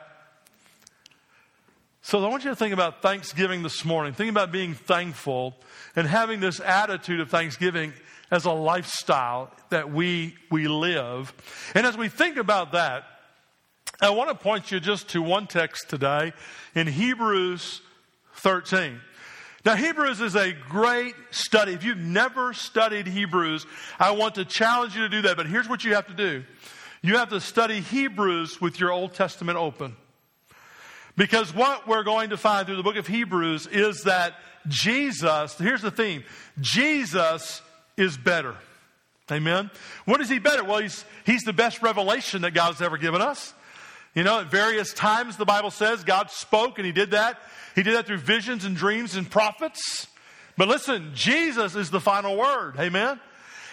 So 2.03 2.23
I 2.23 2.29
want 2.29 2.43
you 2.43 2.49
to 2.49 2.55
think 2.55 2.73
about 2.73 3.01
Thanksgiving 3.01 3.61
this 3.61 3.85
morning. 3.85 4.13
Think 4.13 4.31
about 4.31 4.51
being 4.51 4.73
thankful 4.73 5.55
and 5.95 6.07
having 6.07 6.39
this 6.39 6.59
attitude 6.59 7.19
of 7.19 7.29
Thanksgiving 7.29 7.93
as 8.31 8.45
a 8.45 8.51
lifestyle 8.51 9.51
that 9.69 9.91
we, 9.91 10.35
we 10.49 10.67
live. 10.67 11.33
And 11.75 11.85
as 11.85 11.97
we 11.97 12.09
think 12.09 12.37
about 12.37 12.71
that, 12.71 13.03
I 14.01 14.09
want 14.09 14.29
to 14.29 14.35
point 14.35 14.71
you 14.71 14.79
just 14.79 15.09
to 15.09 15.21
one 15.21 15.45
text 15.45 15.89
today 15.89 16.33
in 16.73 16.87
Hebrews 16.87 17.81
13. 18.35 18.99
Now, 19.63 19.75
Hebrews 19.75 20.21
is 20.21 20.35
a 20.35 20.53
great 20.53 21.13
study. 21.29 21.73
If 21.73 21.83
you've 21.83 21.97
never 21.97 22.53
studied 22.53 23.05
Hebrews, 23.05 23.67
I 23.99 24.11
want 24.11 24.35
to 24.35 24.45
challenge 24.45 24.95
you 24.95 25.01
to 25.01 25.09
do 25.09 25.21
that. 25.23 25.37
But 25.37 25.45
here's 25.45 25.69
what 25.69 25.83
you 25.83 25.93
have 25.93 26.07
to 26.07 26.13
do 26.13 26.43
you 27.03 27.17
have 27.17 27.29
to 27.29 27.39
study 27.39 27.79
Hebrews 27.81 28.59
with 28.61 28.79
your 28.79 28.91
Old 28.91 29.13
Testament 29.13 29.57
open. 29.57 29.95
Because 31.15 31.53
what 31.53 31.87
we're 31.87 32.03
going 32.03 32.29
to 32.29 32.37
find 32.37 32.65
through 32.65 32.77
the 32.77 32.83
book 32.83 32.95
of 32.95 33.05
Hebrews 33.05 33.67
is 33.67 34.03
that 34.03 34.33
Jesus, 34.67 35.57
here's 35.57 35.81
the 35.81 35.91
theme 35.91 36.23
Jesus 36.59 37.61
is 37.97 38.17
better. 38.17 38.55
Amen. 39.31 39.71
What 40.05 40.21
is 40.21 40.29
he 40.29 40.39
better? 40.39 40.63
Well, 40.63 40.79
he's, 40.79 41.05
he's 41.25 41.43
the 41.43 41.53
best 41.53 41.81
revelation 41.81 42.41
that 42.41 42.51
God's 42.51 42.81
ever 42.81 42.97
given 42.97 43.21
us. 43.21 43.53
You 44.13 44.23
know, 44.23 44.41
at 44.41 44.51
various 44.51 44.93
times 44.93 45.37
the 45.37 45.45
Bible 45.45 45.71
says 45.71 46.03
God 46.03 46.29
spoke 46.31 46.77
and 46.77 46.85
he 46.85 46.91
did 46.91 47.11
that. 47.11 47.39
He 47.75 47.83
did 47.83 47.95
that 47.95 48.07
through 48.07 48.17
visions 48.17 48.65
and 48.65 48.75
dreams 48.75 49.15
and 49.15 49.29
prophets. 49.29 50.07
But 50.57 50.67
listen, 50.67 51.11
Jesus 51.13 51.75
is 51.75 51.89
the 51.89 52.01
final 52.01 52.37
word. 52.37 52.75
Amen. 52.79 53.19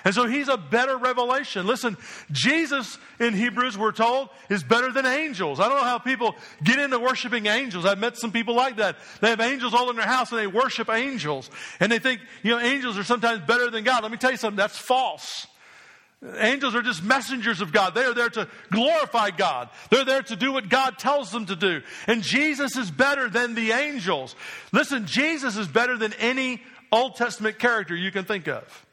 And 0.05 0.15
so 0.15 0.27
he's 0.27 0.49
a 0.49 0.57
better 0.57 0.97
revelation. 0.97 1.67
Listen, 1.67 1.97
Jesus 2.31 2.99
in 3.19 3.35
Hebrews, 3.35 3.77
we're 3.77 3.93
told, 3.93 4.29
is 4.49 4.63
better 4.63 4.93
than 4.93 5.05
angels. 5.05 5.59
I 5.59 5.69
don't 5.69 5.77
know 5.77 5.85
how 5.85 5.99
people 5.99 6.37
get 6.63 6.79
into 6.79 7.01
worshiping 7.01 7.47
angels. 7.47 7.85
I've 7.85 7.99
met 7.99 8.17
some 8.17 8.31
people 8.31 8.55
like 8.55 8.77
that. 8.77 8.97
They 9.21 9.31
have 9.31 9.41
angels 9.41 9.75
all 9.75 9.91
in 9.91 9.97
their 9.97 10.07
house 10.07 10.31
and 10.31 10.41
they 10.41 10.47
worship 10.47 10.89
angels. 10.89 11.51
And 11.81 11.91
they 11.91 11.99
think, 11.99 12.21
you 12.45 12.53
know, 12.53 12.61
angels 12.61 12.97
are 12.97 13.05
sometimes 13.05 13.45
better 13.45 13.71
than 13.71 13.83
God. 13.83 14.05
Let 14.05 14.13
me 14.13 14.19
tell 14.19 14.31
you 14.31 14.37
something, 14.37 14.57
that's 14.57 14.79
false. 14.79 15.49
Angels 16.39 16.75
are 16.75 16.83
just 16.83 17.05
messengers 17.05 17.61
of 17.61 17.73
God. 17.73 17.95
They 17.95 18.03
are 18.03 18.15
there 18.15 18.29
to 18.31 18.49
glorify 18.73 19.31
God. 19.31 19.69
They're 19.91 20.05
there 20.05 20.23
to 20.23 20.35
do 20.35 20.53
what 20.53 20.69
God 20.69 20.99
tells 20.99 21.31
them 21.31 21.47
to 21.47 21.55
do. 21.55 21.83
And 22.09 22.23
Jesus 22.23 22.77
is 22.77 22.91
better 22.91 23.29
than 23.29 23.55
the 23.55 23.71
angels. 23.71 24.35
Listen, 24.73 25.07
Jesus 25.07 25.57
is 25.57 25.69
better 25.69 25.97
than 25.97 26.13
any 26.15 26.61
Old 26.91 27.15
Testament 27.15 27.61
character 27.61 27.95
you 27.95 28.11
can 28.11 28.25
think 28.25 28.49
of. 28.49 28.85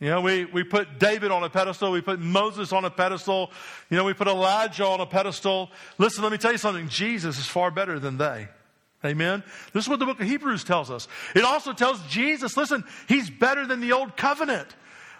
You 0.00 0.10
know, 0.10 0.22
we, 0.22 0.44
we 0.46 0.64
put 0.64 0.98
David 0.98 1.30
on 1.30 1.44
a 1.44 1.50
pedestal, 1.50 1.90
we 1.90 2.00
put 2.00 2.20
Moses 2.20 2.72
on 2.72 2.84
a 2.84 2.90
pedestal, 2.90 3.50
you 3.90 3.96
know, 3.96 4.04
we 4.04 4.12
put 4.12 4.26
Elijah 4.26 4.84
on 4.84 5.00
a 5.00 5.06
pedestal. 5.06 5.70
Listen, 5.98 6.22
let 6.22 6.32
me 6.32 6.38
tell 6.38 6.52
you 6.52 6.58
something 6.58 6.88
Jesus 6.88 7.38
is 7.38 7.46
far 7.46 7.70
better 7.70 7.98
than 7.98 8.18
they. 8.18 8.48
Amen. 9.04 9.42
This 9.72 9.84
is 9.84 9.88
what 9.88 9.98
the 9.98 10.06
book 10.06 10.20
of 10.20 10.26
Hebrews 10.26 10.64
tells 10.64 10.90
us. 10.90 11.06
It 11.34 11.44
also 11.44 11.72
tells 11.74 12.02
Jesus, 12.06 12.56
listen, 12.56 12.84
he's 13.06 13.28
better 13.28 13.66
than 13.66 13.80
the 13.80 13.92
old 13.92 14.16
covenant. 14.16 14.74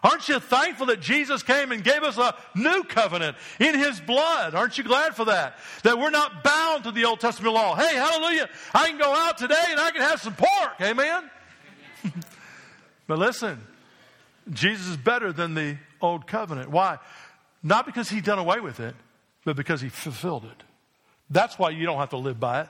Aren't 0.05 0.29
you 0.29 0.39
thankful 0.39 0.87
that 0.87 1.01
Jesus 1.01 1.43
came 1.43 1.73
and 1.73 1.83
gave 1.83 2.03
us 2.03 2.19
a 2.19 2.35
new 2.55 2.85
covenant 2.85 3.39
in 3.59 3.79
His 3.79 4.01
blood? 4.01 4.55
Aren't 4.55 4.77
you 4.77 4.85
glad 4.85 5.17
for 5.17 5.25
that? 5.25 5.57
That 5.83 5.99
we're 5.99 6.11
not 6.11 6.45
bound 6.45 6.85
to 6.85 6.93
the 6.93 7.07
Old 7.07 7.21
Testament 7.21 7.55
law. 7.55 7.75
Hey, 7.75 7.97
hallelujah, 7.97 8.51
I 8.75 8.91
can 8.91 8.99
go 8.99 9.11
out 9.15 9.39
today 9.39 9.65
and 9.71 9.81
I 9.81 9.91
can 9.93 10.03
have 10.03 10.21
some 10.21 10.35
pork. 10.35 10.79
Amen? 10.83 11.31
but 13.07 13.19
listen, 13.19 13.59
Jesus 14.53 14.89
is 14.89 14.99
better 14.99 15.33
than 15.33 15.55
the 15.55 15.79
Old 16.03 16.27
Covenant. 16.27 16.71
Why? 16.71 16.99
Not 17.63 17.87
because 17.87 18.11
He 18.11 18.21
done 18.21 18.39
away 18.39 18.61
with 18.61 18.81
it, 18.81 18.95
but 19.47 19.57
because 19.57 19.81
He 19.81 19.89
fulfilled 19.89 20.45
it. 20.45 20.65
That's 21.31 21.59
why 21.59 21.71
you 21.71 21.87
don't 21.87 21.99
have 21.99 22.11
to 22.11 22.19
live 22.19 22.39
by 22.39 22.61
it. 22.61 22.69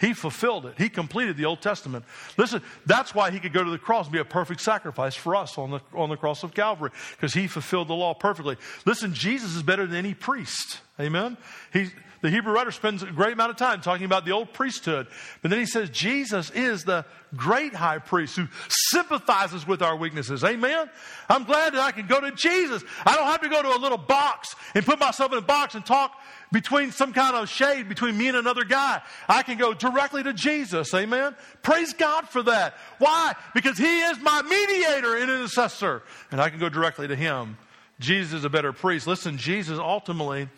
He 0.00 0.14
fulfilled 0.14 0.64
it. 0.66 0.74
He 0.78 0.88
completed 0.88 1.36
the 1.36 1.44
Old 1.44 1.60
Testament. 1.60 2.04
Listen, 2.38 2.62
that's 2.86 3.14
why 3.14 3.30
he 3.30 3.38
could 3.38 3.52
go 3.52 3.62
to 3.62 3.70
the 3.70 3.78
cross 3.78 4.06
and 4.06 4.12
be 4.12 4.18
a 4.18 4.24
perfect 4.24 4.62
sacrifice 4.62 5.14
for 5.14 5.36
us 5.36 5.58
on 5.58 5.70
the, 5.70 5.80
on 5.94 6.08
the 6.08 6.16
cross 6.16 6.42
of 6.42 6.54
Calvary, 6.54 6.90
because 7.12 7.34
he 7.34 7.46
fulfilled 7.46 7.88
the 7.88 7.94
law 7.94 8.14
perfectly. 8.14 8.56
Listen, 8.86 9.12
Jesus 9.12 9.54
is 9.54 9.62
better 9.62 9.86
than 9.86 9.96
any 9.96 10.14
priest. 10.14 10.80
Amen? 10.98 11.36
He, 11.72 11.88
the 12.22 12.30
Hebrew 12.30 12.52
writer 12.52 12.70
spends 12.70 13.02
a 13.02 13.06
great 13.06 13.32
amount 13.32 13.50
of 13.50 13.56
time 13.56 13.80
talking 13.80 14.04
about 14.04 14.24
the 14.24 14.32
old 14.32 14.52
priesthood. 14.52 15.06
But 15.40 15.50
then 15.50 15.60
he 15.60 15.66
says 15.66 15.88
Jesus 15.90 16.50
is 16.50 16.84
the 16.84 17.06
great 17.34 17.74
high 17.74 17.98
priest 17.98 18.36
who 18.36 18.46
sympathizes 18.68 19.66
with 19.66 19.80
our 19.80 19.96
weaknesses. 19.96 20.44
Amen? 20.44 20.90
I'm 21.28 21.44
glad 21.44 21.72
that 21.74 21.80
I 21.80 21.92
can 21.92 22.06
go 22.06 22.20
to 22.20 22.30
Jesus. 22.32 22.84
I 23.06 23.14
don't 23.16 23.26
have 23.26 23.40
to 23.40 23.48
go 23.48 23.62
to 23.62 23.74
a 23.74 23.78
little 23.78 23.98
box 23.98 24.54
and 24.74 24.84
put 24.84 24.98
myself 24.98 25.32
in 25.32 25.38
a 25.38 25.42
box 25.42 25.74
and 25.74 25.84
talk 25.84 26.12
between 26.52 26.90
some 26.90 27.12
kind 27.12 27.36
of 27.36 27.48
shade 27.48 27.88
between 27.88 28.18
me 28.18 28.28
and 28.28 28.36
another 28.36 28.64
guy. 28.64 29.00
I 29.28 29.42
can 29.42 29.56
go 29.56 29.72
directly 29.72 30.22
to 30.22 30.34
Jesus. 30.34 30.92
Amen. 30.92 31.34
Praise 31.62 31.94
God 31.94 32.28
for 32.28 32.42
that. 32.42 32.74
Why? 32.98 33.34
Because 33.54 33.78
He 33.78 34.00
is 34.00 34.18
my 34.18 34.42
mediator 34.42 35.14
and 35.14 35.30
intercessor. 35.30 36.02
And 36.30 36.40
I 36.40 36.50
can 36.50 36.58
go 36.58 36.68
directly 36.68 37.08
to 37.08 37.16
Him. 37.16 37.56
Jesus 37.98 38.32
is 38.32 38.44
a 38.44 38.50
better 38.50 38.72
priest. 38.72 39.06
Listen, 39.06 39.36
Jesus 39.36 39.78
ultimately 39.78 40.48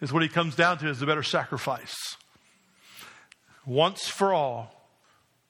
is 0.00 0.12
what 0.12 0.22
He 0.22 0.28
comes 0.28 0.54
down 0.54 0.78
to 0.78 0.88
is 0.88 1.02
a 1.02 1.06
better 1.06 1.22
sacrifice. 1.22 2.16
Once 3.64 4.08
for 4.08 4.32
all, 4.32 4.88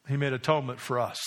He 0.09 0.17
made 0.17 0.33
atonement 0.33 0.81
for 0.81 0.99
us. 0.99 1.21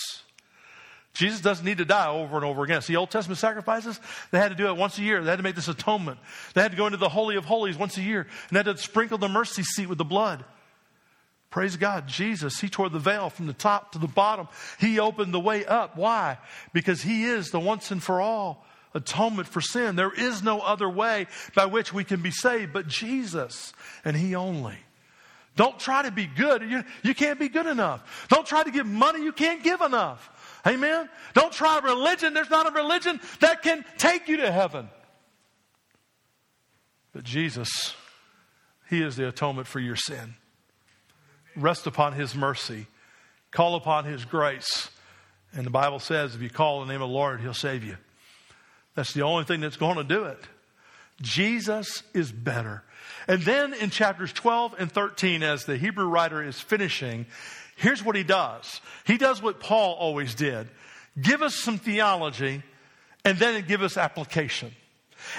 Jesus 1.12 1.40
doesn't 1.40 1.64
need 1.64 1.78
to 1.78 1.84
die 1.84 2.08
over 2.08 2.36
and 2.36 2.44
over 2.44 2.62
again. 2.62 2.82
See, 2.82 2.94
Old 2.94 3.10
Testament 3.10 3.38
sacrifices, 3.38 3.98
they 4.30 4.38
had 4.38 4.50
to 4.50 4.54
do 4.54 4.68
it 4.68 4.76
once 4.76 4.96
a 4.96 5.02
year. 5.02 5.22
They 5.22 5.30
had 5.30 5.38
to 5.38 5.42
make 5.42 5.56
this 5.56 5.68
atonement. 5.68 6.18
They 6.54 6.62
had 6.62 6.70
to 6.70 6.76
go 6.76 6.86
into 6.86 6.98
the 6.98 7.08
Holy 7.08 7.36
of 7.36 7.44
Holies 7.44 7.76
once 7.76 7.98
a 7.98 8.02
year, 8.02 8.20
and 8.20 8.50
they 8.52 8.58
had 8.58 8.76
to 8.76 8.78
sprinkle 8.78 9.18
the 9.18 9.28
mercy 9.28 9.62
seat 9.62 9.88
with 9.88 9.98
the 9.98 10.04
blood. 10.04 10.44
Praise 11.50 11.76
God. 11.76 12.06
Jesus, 12.06 12.60
He 12.60 12.68
tore 12.68 12.88
the 12.88 13.00
veil 13.00 13.28
from 13.28 13.48
the 13.48 13.52
top 13.52 13.92
to 13.92 13.98
the 13.98 14.06
bottom. 14.06 14.46
He 14.78 15.00
opened 15.00 15.34
the 15.34 15.40
way 15.40 15.66
up. 15.66 15.96
Why? 15.96 16.38
Because 16.72 17.02
He 17.02 17.24
is 17.24 17.50
the 17.50 17.60
once 17.60 17.90
and 17.90 18.02
for 18.02 18.20
all 18.20 18.64
atonement 18.94 19.48
for 19.48 19.60
sin. 19.60 19.96
There 19.96 20.12
is 20.12 20.42
no 20.42 20.60
other 20.60 20.88
way 20.88 21.26
by 21.54 21.66
which 21.66 21.92
we 21.92 22.04
can 22.04 22.22
be 22.22 22.30
saved 22.30 22.72
but 22.72 22.88
Jesus 22.88 23.72
and 24.04 24.16
He 24.16 24.34
only. 24.34 24.76
Don't 25.56 25.78
try 25.78 26.02
to 26.02 26.10
be 26.10 26.26
good. 26.26 26.62
You, 26.62 26.84
you 27.02 27.14
can't 27.14 27.38
be 27.38 27.48
good 27.48 27.66
enough. 27.66 28.28
Don't 28.28 28.46
try 28.46 28.62
to 28.62 28.70
give 28.70 28.86
money. 28.86 29.22
You 29.22 29.32
can't 29.32 29.62
give 29.62 29.80
enough. 29.80 30.60
Amen? 30.66 31.08
Don't 31.34 31.52
try 31.52 31.78
religion. 31.80 32.34
There's 32.34 32.50
not 32.50 32.66
a 32.66 32.70
religion 32.70 33.20
that 33.40 33.62
can 33.62 33.84
take 33.98 34.28
you 34.28 34.38
to 34.38 34.50
heaven. 34.50 34.88
But 37.12 37.24
Jesus, 37.24 37.94
He 38.88 39.02
is 39.02 39.16
the 39.16 39.28
atonement 39.28 39.66
for 39.66 39.80
your 39.80 39.96
sin. 39.96 40.34
Rest 41.56 41.86
upon 41.86 42.12
His 42.12 42.34
mercy, 42.34 42.86
call 43.50 43.74
upon 43.74 44.04
His 44.04 44.24
grace. 44.24 44.90
And 45.52 45.66
the 45.66 45.70
Bible 45.70 45.98
says 45.98 46.34
if 46.34 46.42
you 46.42 46.50
call 46.50 46.80
the 46.80 46.86
name 46.86 47.02
of 47.02 47.08
the 47.08 47.14
Lord, 47.14 47.40
He'll 47.40 47.52
save 47.52 47.82
you. 47.82 47.96
That's 48.94 49.12
the 49.12 49.22
only 49.22 49.44
thing 49.44 49.60
that's 49.60 49.76
going 49.76 49.96
to 49.96 50.04
do 50.04 50.24
it. 50.24 50.38
Jesus 51.22 52.02
is 52.14 52.32
better. 52.32 52.82
And 53.28 53.42
then 53.42 53.74
in 53.74 53.90
chapters 53.90 54.32
12 54.32 54.76
and 54.78 54.90
13, 54.90 55.42
as 55.42 55.64
the 55.64 55.76
Hebrew 55.76 56.06
writer 56.06 56.42
is 56.42 56.60
finishing, 56.60 57.26
Here's 57.80 58.04
what 58.04 58.14
he 58.14 58.24
does. 58.24 58.82
He 59.06 59.16
does 59.16 59.40
what 59.40 59.58
Paul 59.58 59.94
always 59.94 60.34
did. 60.34 60.68
Give 61.18 61.40
us 61.40 61.54
some 61.54 61.78
theology 61.78 62.62
and 63.24 63.38
then 63.38 63.64
give 63.66 63.80
us 63.80 63.96
application. 63.96 64.72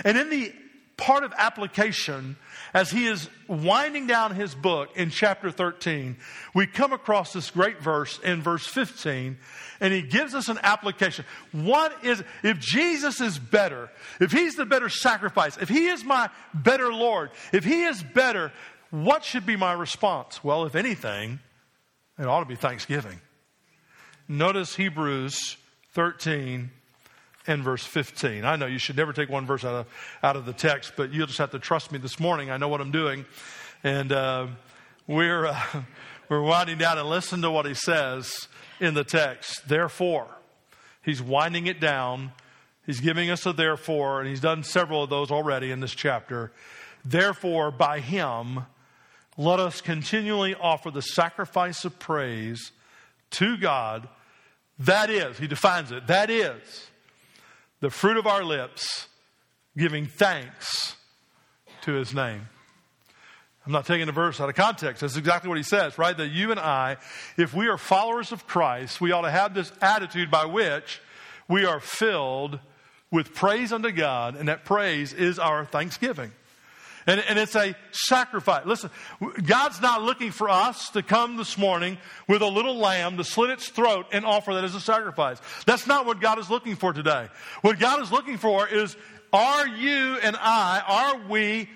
And 0.03 0.17
in 0.17 0.31
the 0.31 0.51
part 0.97 1.23
of 1.23 1.33
application, 1.37 2.37
as 2.73 2.89
he 2.91 3.05
is 3.05 3.29
winding 3.47 4.07
down 4.07 4.35
his 4.35 4.55
book 4.55 4.89
in 4.95 5.09
chapter 5.09 5.51
13, 5.51 6.15
we 6.53 6.67
come 6.67 6.93
across 6.93 7.33
this 7.33 7.51
great 7.51 7.81
verse 7.81 8.19
in 8.19 8.41
verse 8.41 8.65
15, 8.65 9.37
and 9.79 9.93
he 9.93 10.01
gives 10.01 10.33
us 10.33 10.47
an 10.49 10.59
application. 10.63 11.25
What 11.51 12.03
is, 12.03 12.23
if 12.43 12.59
Jesus 12.59 13.19
is 13.19 13.37
better, 13.37 13.89
if 14.19 14.31
he's 14.31 14.55
the 14.55 14.65
better 14.65 14.89
sacrifice, 14.89 15.57
if 15.57 15.69
he 15.69 15.87
is 15.87 16.03
my 16.03 16.29
better 16.53 16.93
Lord, 16.93 17.31
if 17.51 17.63
he 17.63 17.83
is 17.83 18.01
better, 18.01 18.51
what 18.89 19.23
should 19.23 19.45
be 19.45 19.55
my 19.55 19.73
response? 19.73 20.43
Well, 20.43 20.65
if 20.65 20.75
anything, 20.75 21.39
it 22.17 22.25
ought 22.25 22.41
to 22.41 22.45
be 22.45 22.55
Thanksgiving. 22.55 23.19
Notice 24.27 24.75
Hebrews 24.75 25.57
13 25.93 26.71
and 27.47 27.63
verse 27.63 27.83
15. 27.83 28.45
I 28.45 28.55
know 28.55 28.65
you 28.65 28.77
should 28.77 28.97
never 28.97 29.13
take 29.13 29.29
one 29.29 29.45
verse 29.45 29.63
out 29.63 29.73
of, 29.73 29.87
out 30.23 30.35
of 30.35 30.45
the 30.45 30.53
text, 30.53 30.93
but 30.95 31.11
you'll 31.11 31.27
just 31.27 31.39
have 31.39 31.51
to 31.51 31.59
trust 31.59 31.91
me 31.91 31.97
this 31.97 32.19
morning. 32.19 32.49
I 32.51 32.57
know 32.57 32.67
what 32.67 32.81
I'm 32.81 32.91
doing. 32.91 33.25
And 33.83 34.11
uh, 34.11 34.47
we're, 35.07 35.47
uh, 35.47 35.61
we're 36.29 36.41
winding 36.41 36.77
down 36.77 36.97
and 36.97 37.09
listen 37.09 37.41
to 37.41 37.51
what 37.51 37.65
he 37.65 37.73
says 37.73 38.47
in 38.79 38.93
the 38.93 39.03
text. 39.03 39.67
Therefore, 39.67 40.27
he's 41.03 41.21
winding 41.21 41.67
it 41.67 41.79
down. 41.79 42.31
He's 42.85 42.99
giving 42.99 43.29
us 43.29 43.45
a 43.45 43.53
therefore, 43.53 44.19
and 44.19 44.29
he's 44.29 44.41
done 44.41 44.63
several 44.63 45.03
of 45.03 45.09
those 45.09 45.31
already 45.31 45.71
in 45.71 45.79
this 45.79 45.93
chapter. 45.93 46.51
Therefore, 47.05 47.71
by 47.71 47.99
him, 47.99 48.65
let 49.37 49.59
us 49.59 49.81
continually 49.81 50.55
offer 50.55 50.91
the 50.91 51.01
sacrifice 51.01 51.85
of 51.85 51.97
praise 51.99 52.71
to 53.31 53.57
God. 53.57 54.07
That 54.79 55.09
is, 55.09 55.37
he 55.37 55.47
defines 55.47 55.91
it, 55.91 56.07
that 56.07 56.29
is 56.29 56.90
the 57.81 57.89
fruit 57.89 58.17
of 58.17 58.25
our 58.25 58.43
lips, 58.43 59.07
giving 59.77 60.05
thanks 60.05 60.95
to 61.81 61.93
his 61.93 62.13
name. 62.13 62.47
I'm 63.65 63.71
not 63.71 63.85
taking 63.85 64.07
the 64.07 64.11
verse 64.11 64.39
out 64.39 64.49
of 64.49 64.55
context. 64.55 65.01
That's 65.01 65.17
exactly 65.17 65.49
what 65.49 65.57
he 65.57 65.63
says, 65.63 65.97
right? 65.97 66.17
That 66.17 66.29
you 66.29 66.51
and 66.51 66.59
I, 66.59 66.97
if 67.37 67.53
we 67.53 67.67
are 67.67 67.77
followers 67.77 68.31
of 68.31 68.47
Christ, 68.47 69.01
we 69.01 69.11
ought 69.11 69.21
to 69.21 69.31
have 69.31 69.53
this 69.53 69.71
attitude 69.81 70.31
by 70.31 70.45
which 70.45 70.99
we 71.47 71.65
are 71.65 71.79
filled 71.79 72.59
with 73.11 73.35
praise 73.35 73.71
unto 73.73 73.91
God, 73.91 74.35
and 74.35 74.47
that 74.47 74.63
praise 74.63 75.13
is 75.13 75.37
our 75.37 75.65
thanksgiving. 75.65 76.31
And, 77.07 77.19
and, 77.21 77.39
it's 77.39 77.55
a 77.55 77.75
sacrifice. 77.91 78.65
Listen, 78.65 78.91
God's 79.43 79.81
not 79.81 80.03
looking 80.03 80.31
for 80.31 80.49
us 80.49 80.89
to 80.91 81.01
come 81.01 81.35
this 81.35 81.57
morning 81.57 81.97
with 82.27 82.41
a 82.41 82.47
little 82.47 82.77
lamb 82.77 83.17
to 83.17 83.23
slit 83.23 83.49
its 83.49 83.69
throat 83.69 84.05
and 84.11 84.23
offer 84.25 84.53
that 84.53 84.63
as 84.63 84.75
a 84.75 84.79
sacrifice. 84.79 85.39
That's 85.65 85.87
not 85.87 86.05
what 86.05 86.21
God 86.21 86.37
is 86.37 86.49
looking 86.49 86.75
for 86.75 86.93
today. 86.93 87.27
What 87.61 87.79
God 87.79 88.01
is 88.01 88.11
looking 88.11 88.37
for 88.37 88.67
is 88.67 88.95
are 89.33 89.67
you 89.67 90.17
and 90.21 90.35
I, 90.35 90.81
are 90.85 91.27
we 91.27 91.69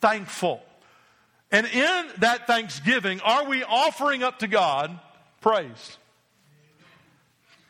thankful? 0.00 0.60
And 1.50 1.66
in 1.66 2.06
that 2.18 2.46
thanksgiving, 2.46 3.20
are 3.20 3.48
we 3.48 3.62
offering 3.62 4.22
up 4.22 4.40
to 4.40 4.48
God 4.48 4.98
praise? 5.40 5.96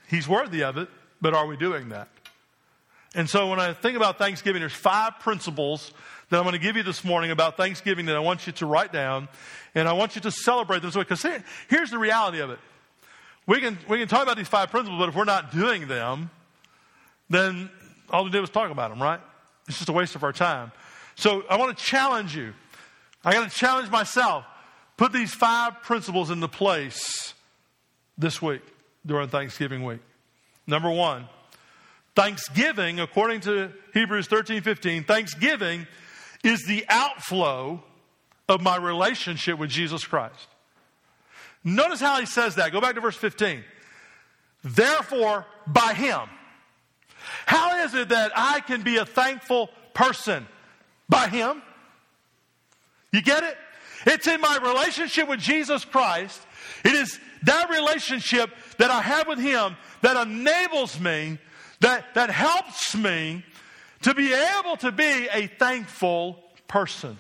He's 0.08 0.26
worthy 0.26 0.64
of 0.64 0.78
it, 0.78 0.88
but 1.20 1.34
are 1.34 1.46
we 1.46 1.56
doing 1.56 1.90
that? 1.90 2.08
And 3.14 3.28
so 3.28 3.48
when 3.48 3.60
I 3.60 3.72
think 3.72 3.96
about 3.96 4.18
Thanksgiving, 4.18 4.60
there's 4.60 4.72
five 4.72 5.20
principles 5.20 5.92
that 6.30 6.38
I'm 6.38 6.42
going 6.42 6.54
to 6.54 6.58
give 6.58 6.76
you 6.76 6.82
this 6.82 7.04
morning 7.04 7.30
about 7.30 7.56
Thanksgiving 7.56 8.06
that 8.06 8.16
I 8.16 8.20
want 8.20 8.46
you 8.46 8.52
to 8.54 8.66
write 8.66 8.92
down, 8.92 9.28
and 9.74 9.88
I 9.88 9.92
want 9.92 10.16
you 10.16 10.20
to 10.22 10.30
celebrate 10.30 10.82
them. 10.82 10.90
Because 10.92 11.24
here's 11.68 11.90
the 11.90 11.98
reality 11.98 12.40
of 12.40 12.50
it. 12.50 12.58
We 13.46 13.60
can, 13.60 13.78
we 13.88 13.98
can 13.98 14.08
talk 14.08 14.24
about 14.24 14.36
these 14.36 14.48
five 14.48 14.70
principles, 14.70 14.98
but 14.98 15.08
if 15.08 15.14
we're 15.14 15.24
not 15.24 15.52
doing 15.52 15.86
them, 15.86 16.30
then 17.30 17.70
all 18.10 18.24
we 18.24 18.30
do 18.30 18.42
is 18.42 18.50
talk 18.50 18.70
about 18.70 18.90
them, 18.90 19.00
right? 19.00 19.20
It's 19.68 19.78
just 19.78 19.88
a 19.88 19.92
waste 19.92 20.16
of 20.16 20.24
our 20.24 20.32
time. 20.32 20.72
So 21.14 21.44
I 21.48 21.56
want 21.56 21.76
to 21.76 21.82
challenge 21.82 22.36
you. 22.36 22.54
I 23.24 23.32
got 23.32 23.48
to 23.48 23.56
challenge 23.56 23.90
myself. 23.90 24.44
Put 24.96 25.12
these 25.12 25.32
five 25.32 25.82
principles 25.82 26.30
into 26.30 26.48
place 26.48 27.34
this 28.18 28.40
week 28.42 28.62
during 29.04 29.28
Thanksgiving 29.28 29.84
week. 29.84 30.00
Number 30.66 30.90
one, 30.90 31.28
Thanksgiving, 32.16 32.98
according 32.98 33.40
to 33.42 33.72
Hebrews 33.92 34.26
13 34.26 34.62
15, 34.62 35.04
Thanksgiving 35.04 35.86
is 36.42 36.64
the 36.66 36.84
outflow 36.88 37.82
of 38.48 38.62
my 38.62 38.76
relationship 38.76 39.58
with 39.58 39.70
Jesus 39.70 40.04
Christ. 40.04 40.48
Notice 41.64 42.00
how 42.00 42.20
he 42.20 42.26
says 42.26 42.54
that. 42.56 42.72
Go 42.72 42.80
back 42.80 42.94
to 42.94 43.00
verse 43.00 43.16
15. 43.16 43.64
Therefore, 44.62 45.46
by 45.66 45.94
him. 45.94 46.20
How 47.46 47.84
is 47.84 47.94
it 47.94 48.10
that 48.10 48.32
I 48.36 48.60
can 48.60 48.82
be 48.82 48.96
a 48.96 49.04
thankful 49.04 49.70
person? 49.94 50.46
By 51.08 51.28
him. 51.28 51.62
You 53.12 53.22
get 53.22 53.42
it? 53.42 53.56
It's 54.06 54.26
in 54.26 54.40
my 54.40 54.58
relationship 54.62 55.28
with 55.28 55.40
Jesus 55.40 55.84
Christ. 55.84 56.40
It 56.84 56.92
is 56.92 57.18
that 57.42 57.70
relationship 57.70 58.50
that 58.78 58.90
I 58.90 59.02
have 59.02 59.26
with 59.26 59.38
him 59.38 59.76
that 60.02 60.16
enables 60.26 61.00
me, 61.00 61.38
that, 61.80 62.14
that 62.14 62.30
helps 62.30 62.94
me 62.94 63.44
to 64.06 64.14
be 64.14 64.32
able 64.32 64.76
to 64.76 64.92
be 64.92 65.28
a 65.32 65.48
thankful 65.48 66.38
person. 66.68 67.18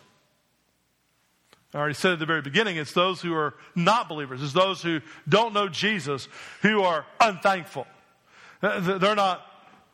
I 1.74 1.78
already 1.78 1.94
said 1.94 2.12
at 2.12 2.20
the 2.20 2.26
very 2.26 2.42
beginning, 2.42 2.76
it's 2.76 2.92
those 2.92 3.20
who 3.20 3.34
are 3.34 3.54
not 3.74 4.08
believers, 4.08 4.40
it's 4.40 4.52
those 4.52 4.82
who 4.82 5.00
don't 5.28 5.52
know 5.52 5.68
Jesus 5.68 6.28
who 6.62 6.82
are 6.82 7.04
unthankful. 7.20 7.88
Uh, 8.62 8.98
they're 8.98 9.16
not 9.16 9.44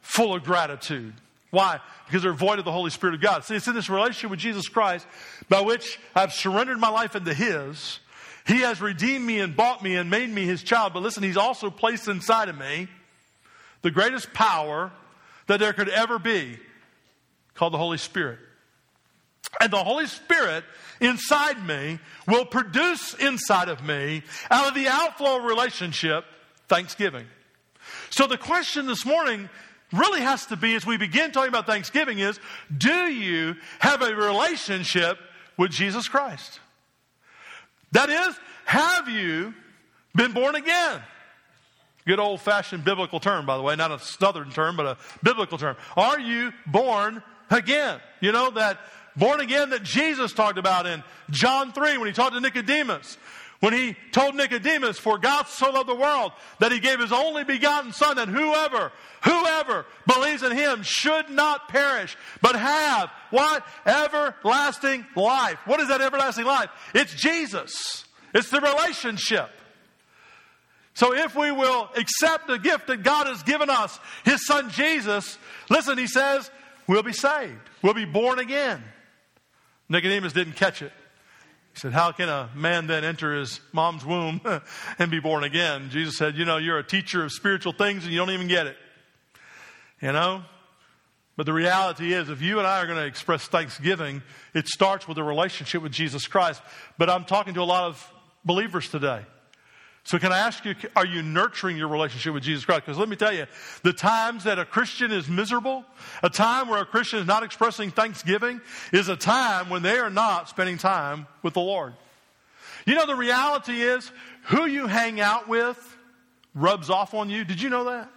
full 0.03 0.35
of 0.35 0.45
gratitude. 0.45 1.15
Why? 1.49 1.81
Because 2.05 2.23
they're 2.23 2.35
void 2.35 2.59
of 2.59 2.67
the 2.67 2.73
Holy 2.73 2.91
Spirit 2.91 3.15
of 3.15 3.23
God. 3.23 3.43
See, 3.45 3.57
it's 3.57 3.67
in 3.67 3.75
this 3.75 3.89
relationship 3.89 4.31
with 4.31 4.41
Jesus 4.41 4.69
Christ 4.69 5.07
by 5.49 5.63
which 5.63 5.99
I've 6.15 6.35
surrendered 6.35 6.79
my 6.79 6.91
life 6.91 7.17
into 7.17 7.33
His. 7.33 8.01
He 8.47 8.61
has 8.61 8.83
redeemed 8.83 9.25
me 9.25 9.41
and 9.41 9.57
bought 9.57 9.83
me 9.83 9.97
and 9.97 10.11
made 10.11 10.29
me 10.29 10.45
His 10.45 10.63
child. 10.63 10.93
But 10.93 11.03
listen, 11.03 11.23
He's 11.23 11.39
also 11.39 11.71
placed 11.71 12.07
inside 12.07 12.51
of 12.51 12.59
me 12.59 12.89
the 13.81 13.91
greatest 13.91 14.35
power 14.35 14.93
that 15.47 15.59
there 15.59 15.73
could 15.73 15.89
ever 15.89 16.19
be 16.19 16.59
called 17.55 17.73
the 17.73 17.79
Holy 17.79 17.99
Spirit. 17.99 18.39
And 19.61 19.73
the 19.73 19.85
Holy 19.85 20.07
Spirit 20.07 20.65
inside 21.01 21.65
me 21.67 21.99
will 22.27 22.45
produce 22.45 23.15
inside 23.15 23.69
of 23.69 23.85
me, 23.85 24.23
out 24.51 24.69
of 24.69 24.75
the 24.75 24.89
outflow 24.89 25.39
relationship, 25.39 26.25
thanksgiving. 26.69 27.27
So 28.11 28.27
the 28.27 28.39
question 28.39 28.87
this 28.87 29.05
morning 29.05 29.49
really 29.93 30.21
has 30.21 30.47
to 30.47 30.57
be 30.57 30.75
as 30.75 30.87
we 30.87 30.97
begin 30.97 31.33
talking 31.33 31.49
about 31.49 31.67
Thanksgiving 31.67 32.19
is 32.19 32.41
do 32.77 33.11
you 33.11 33.57
have 33.79 34.01
a 34.03 34.15
relationship 34.15 35.19
with 35.59 35.71
Jesus 35.71 36.09
Christ? 36.09 36.61
That 37.93 38.09
is, 38.09 38.35
have 38.65 39.09
you 39.09 39.55
been 40.15 40.33
born 40.33 40.55
again? 40.55 41.03
Good 42.07 42.19
old 42.19 42.41
fashioned 42.41 42.85
biblical 42.85 43.21
term, 43.21 43.47
by 43.47 43.57
the 43.57 43.63
way, 43.63 43.77
not 43.77 43.93
a 43.93 43.99
southern 43.99 44.51
term, 44.51 44.77
but 44.77 44.87
a 44.87 44.97
biblical 45.23 45.59
term. 45.59 45.77
Are 45.97 46.19
you 46.19 46.53
born 46.67 47.23
again? 47.53 48.01
You 48.21 48.33
know, 48.33 48.51
that 48.51 48.79
born 49.17 49.41
again 49.41 49.71
that 49.71 49.83
Jesus 49.83 50.33
talked 50.33 50.59
about 50.59 50.87
in 50.87 51.03
John 51.31 51.73
3 51.73 51.99
when 51.99 52.07
he 52.07 52.13
talked 52.13 52.35
to 52.35 52.41
Nicodemus. 52.41 53.17
When 53.61 53.73
he 53.73 53.97
told 54.11 54.35
Nicodemus, 54.35 54.99
for 54.99 55.19
God 55.19 55.47
so 55.47 55.71
loved 55.71 55.89
the 55.89 55.95
world 55.95 56.33
that 56.59 56.73
he 56.73 56.81
gave 56.81 56.99
his 56.99 57.13
only 57.13 57.45
begotten 57.45 57.93
son 57.93 58.17
that 58.17 58.27
whoever, 58.27 58.91
whoever 59.23 59.87
believes 60.05 60.43
in 60.43 60.51
him 60.51 60.83
should 60.83 61.31
not 61.31 61.69
perish, 61.69 62.17
but 62.41 62.57
have 62.57 63.09
what? 63.31 63.65
Everlasting 63.87 65.07
life. 65.15 65.59
What 65.65 65.79
is 65.79 65.87
that 65.89 66.01
everlasting 66.01 66.45
life? 66.45 66.71
It's 66.93 67.15
Jesus. 67.15 68.05
It's 68.35 68.51
the 68.51 68.61
relationship. 68.61 69.49
So 70.95 71.15
if 71.15 71.37
we 71.37 71.53
will 71.53 71.89
accept 71.97 72.49
the 72.49 72.59
gift 72.59 72.89
that 72.89 73.05
God 73.05 73.29
has 73.29 73.45
given 73.45 73.71
us, 73.71 73.99
his 74.25 74.45
son 74.45 74.71
Jesus, 74.71 75.39
listen, 75.71 75.99
he 75.99 76.09
says, 76.09 76.51
we'll 76.87 77.03
be 77.03 77.13
saved. 77.13 77.61
We'll 77.83 77.95
be 77.95 78.05
born 78.05 78.39
again. 78.39 78.83
Nicodemus 79.89 80.33
didn't 80.33 80.55
catch 80.55 80.83
it. 80.83 80.93
He 81.75 81.81
said, 81.81 81.93
How 81.93 82.13
can 82.13 82.29
a 82.29 82.51
man 82.55 82.87
then 82.87 83.05
enter 83.05 83.35
his 83.35 83.61
mom's 83.73 84.05
womb 84.05 84.41
and 84.99 85.11
be 85.11 85.21
born 85.21 85.45
again? 85.45 85.91
Jesus 85.91 86.17
said, 86.17 86.37
You 86.37 86.45
know, 86.45 86.59
you're 86.59 86.79
a 86.79 86.87
teacher 86.87 87.25
of 87.25 87.33
spiritual 87.33 87.73
things 87.73 88.05
and 88.05 88.13
you 88.13 88.19
don't 88.19 88.31
even 88.31 88.49
get 88.49 88.67
it. 88.67 88.77
You 90.01 90.13
know? 90.13 90.43
But 91.37 91.47
the 91.47 91.53
reality 91.53 92.13
is, 92.13 92.29
if 92.29 92.43
you 92.43 92.59
and 92.59 92.67
I 92.67 92.83
are 92.83 92.87
going 92.87 92.99
to 92.99 93.07
express 93.07 93.47
thanksgiving, 93.47 94.23
it 94.55 94.69
starts 94.69 95.09
with 95.09 95.17
a 95.17 95.25
relationship 95.25 95.83
with 95.83 95.93
Jesus 95.93 96.27
Christ. 96.27 96.61
But 96.99 97.09
I'm 97.09 97.25
talking 97.25 97.55
to 97.55 97.63
a 97.63 97.65
lot 97.65 97.85
of 97.85 98.13
believers 98.45 98.89
today. 98.89 99.25
So, 100.05 100.19
can 100.19 100.33
I 100.33 100.39
ask 100.39 100.65
you, 100.65 100.75
are 100.97 101.07
you 101.07 101.23
nurturing 101.23 101.77
your 101.77 101.87
relationship 101.87 102.35
with 102.35 102.43
Jesus 102.43 102.65
Christ? 102.65 102.85
Because 102.85 102.99
let 102.99 103.09
me 103.09 103.15
tell 103.15 103.33
you, 103.33 103.47
the 103.85 103.93
times 103.93 104.45
that 104.45 104.59
a 104.59 104.65
Christian 104.65 105.13
is 105.13 105.29
miserable, 105.29 105.85
a 106.25 106.29
time 106.29 106.69
where 106.69 106.83
a 106.83 106.85
Christian 106.85 107.21
is 107.21 107.27
not 107.27 107.45
expressing 107.45 107.91
thanksgiving, 107.91 108.61
is 108.93 109.09
a 109.09 109.17
time 109.17 109.71
when 109.71 109.83
they 109.83 109.99
are 109.99 110.11
not 110.11 110.49
spending 110.49 110.77
time 110.77 111.29
with 111.43 111.55
the 111.55 111.61
Lord. 111.61 111.95
You 112.85 112.97
know, 112.97 113.07
the 113.07 113.15
reality 113.15 113.81
is, 113.81 114.11
who 114.47 114.67
you 114.67 114.89
hang 114.89 115.21
out 115.21 115.49
with 115.49 115.79
rubs 116.55 116.91
off 116.91 117.15
on 117.15 117.31
you. 117.31 117.45
Did 117.45 117.63
you 117.63 117.71
know 117.71 117.85
that? 117.85 118.11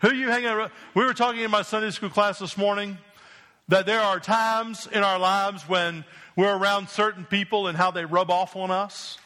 Who 0.00 0.12
you 0.12 0.28
hang 0.28 0.44
out 0.44 0.58
with? 0.58 0.72
We 0.94 1.04
were 1.04 1.14
talking 1.14 1.40
in 1.40 1.50
my 1.50 1.62
Sunday 1.62 1.90
school 1.90 2.10
class 2.10 2.40
this 2.40 2.56
morning 2.56 2.98
that 3.68 3.86
there 3.86 4.00
are 4.00 4.20
times 4.20 4.88
in 4.92 5.02
our 5.02 5.18
lives 5.18 5.62
when 5.68 6.04
we're 6.36 6.54
around 6.54 6.88
certain 6.88 7.24
people 7.24 7.68
and 7.68 7.78
how 7.78 7.92
they 7.92 8.04
rub 8.04 8.30
off 8.30 8.56
on 8.56 8.70
us. 8.70 9.18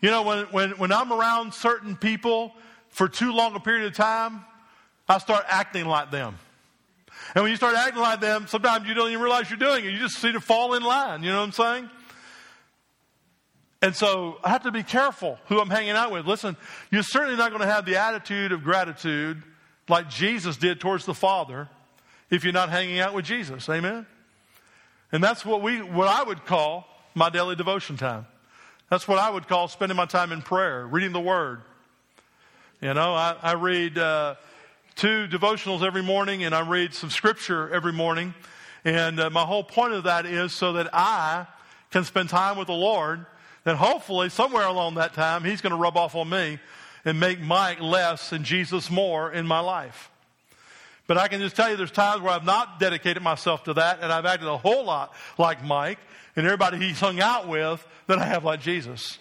You 0.00 0.10
know, 0.10 0.22
when, 0.22 0.44
when, 0.46 0.70
when 0.72 0.92
I'm 0.92 1.12
around 1.12 1.54
certain 1.54 1.96
people 1.96 2.52
for 2.88 3.08
too 3.08 3.32
long 3.32 3.54
a 3.56 3.60
period 3.60 3.86
of 3.86 3.94
time, 3.94 4.44
I 5.08 5.18
start 5.18 5.44
acting 5.48 5.86
like 5.86 6.10
them. 6.10 6.38
And 7.34 7.42
when 7.42 7.50
you 7.50 7.56
start 7.56 7.76
acting 7.76 8.00
like 8.00 8.20
them, 8.20 8.46
sometimes 8.46 8.86
you 8.86 8.94
don't 8.94 9.08
even 9.08 9.20
realize 9.20 9.50
you're 9.50 9.58
doing 9.58 9.84
it. 9.84 9.90
You 9.90 9.98
just 9.98 10.16
seem 10.18 10.34
to 10.34 10.40
fall 10.40 10.74
in 10.74 10.82
line. 10.82 11.22
You 11.22 11.30
know 11.30 11.38
what 11.38 11.44
I'm 11.44 11.52
saying? 11.52 11.90
And 13.80 13.94
so 13.94 14.38
I 14.42 14.50
have 14.50 14.64
to 14.64 14.72
be 14.72 14.82
careful 14.82 15.38
who 15.46 15.60
I'm 15.60 15.70
hanging 15.70 15.90
out 15.90 16.10
with. 16.10 16.26
Listen, 16.26 16.56
you're 16.90 17.02
certainly 17.02 17.36
not 17.36 17.50
going 17.50 17.60
to 17.60 17.68
have 17.68 17.84
the 17.84 17.96
attitude 17.96 18.52
of 18.52 18.62
gratitude 18.64 19.42
like 19.88 20.08
Jesus 20.08 20.56
did 20.56 20.80
towards 20.80 21.06
the 21.06 21.14
Father 21.14 21.68
if 22.30 22.44
you're 22.44 22.52
not 22.52 22.70
hanging 22.70 22.98
out 22.98 23.14
with 23.14 23.24
Jesus. 23.24 23.68
Amen? 23.68 24.06
And 25.12 25.22
that's 25.22 25.44
what 25.44 25.62
we, 25.62 25.80
what 25.80 26.08
I 26.08 26.22
would 26.22 26.44
call 26.44 26.86
my 27.14 27.30
daily 27.30 27.56
devotion 27.56 27.96
time. 27.96 28.26
That's 28.90 29.06
what 29.06 29.18
I 29.18 29.28
would 29.28 29.46
call 29.46 29.68
spending 29.68 29.96
my 29.96 30.06
time 30.06 30.32
in 30.32 30.40
prayer, 30.40 30.86
reading 30.86 31.12
the 31.12 31.20
Word. 31.20 31.60
You 32.80 32.94
know, 32.94 33.12
I, 33.12 33.36
I 33.42 33.52
read 33.52 33.98
uh, 33.98 34.36
two 34.94 35.28
devotionals 35.28 35.82
every 35.82 36.02
morning 36.02 36.42
and 36.42 36.54
I 36.54 36.66
read 36.66 36.94
some 36.94 37.10
scripture 37.10 37.68
every 37.68 37.92
morning. 37.92 38.34
And 38.86 39.20
uh, 39.20 39.28
my 39.28 39.42
whole 39.42 39.62
point 39.62 39.92
of 39.92 40.04
that 40.04 40.24
is 40.24 40.54
so 40.54 40.72
that 40.74 40.88
I 40.94 41.46
can 41.90 42.04
spend 42.04 42.30
time 42.30 42.56
with 42.56 42.68
the 42.68 42.72
Lord. 42.72 43.26
Then 43.64 43.76
hopefully, 43.76 44.30
somewhere 44.30 44.66
along 44.66 44.94
that 44.94 45.12
time, 45.12 45.44
He's 45.44 45.60
going 45.60 45.72
to 45.72 45.76
rub 45.76 45.98
off 45.98 46.14
on 46.14 46.30
me 46.30 46.58
and 47.04 47.20
make 47.20 47.40
Mike 47.40 47.82
less 47.82 48.32
and 48.32 48.42
Jesus 48.42 48.90
more 48.90 49.30
in 49.30 49.46
my 49.46 49.60
life. 49.60 50.10
But 51.06 51.18
I 51.18 51.28
can 51.28 51.40
just 51.40 51.56
tell 51.56 51.70
you 51.70 51.76
there's 51.76 51.90
times 51.90 52.22
where 52.22 52.32
I've 52.32 52.44
not 52.44 52.80
dedicated 52.80 53.22
myself 53.22 53.64
to 53.64 53.74
that 53.74 53.98
and 54.00 54.10
I've 54.10 54.24
acted 54.24 54.48
a 54.48 54.56
whole 54.56 54.84
lot 54.84 55.12
like 55.36 55.62
Mike 55.62 55.98
and 56.36 56.46
everybody 56.46 56.78
he's 56.78 57.00
hung 57.00 57.20
out 57.20 57.48
with 57.48 57.86
than 58.08 58.18
I 58.18 58.24
have 58.24 58.44
like 58.44 58.60
Jesus. 58.60 59.18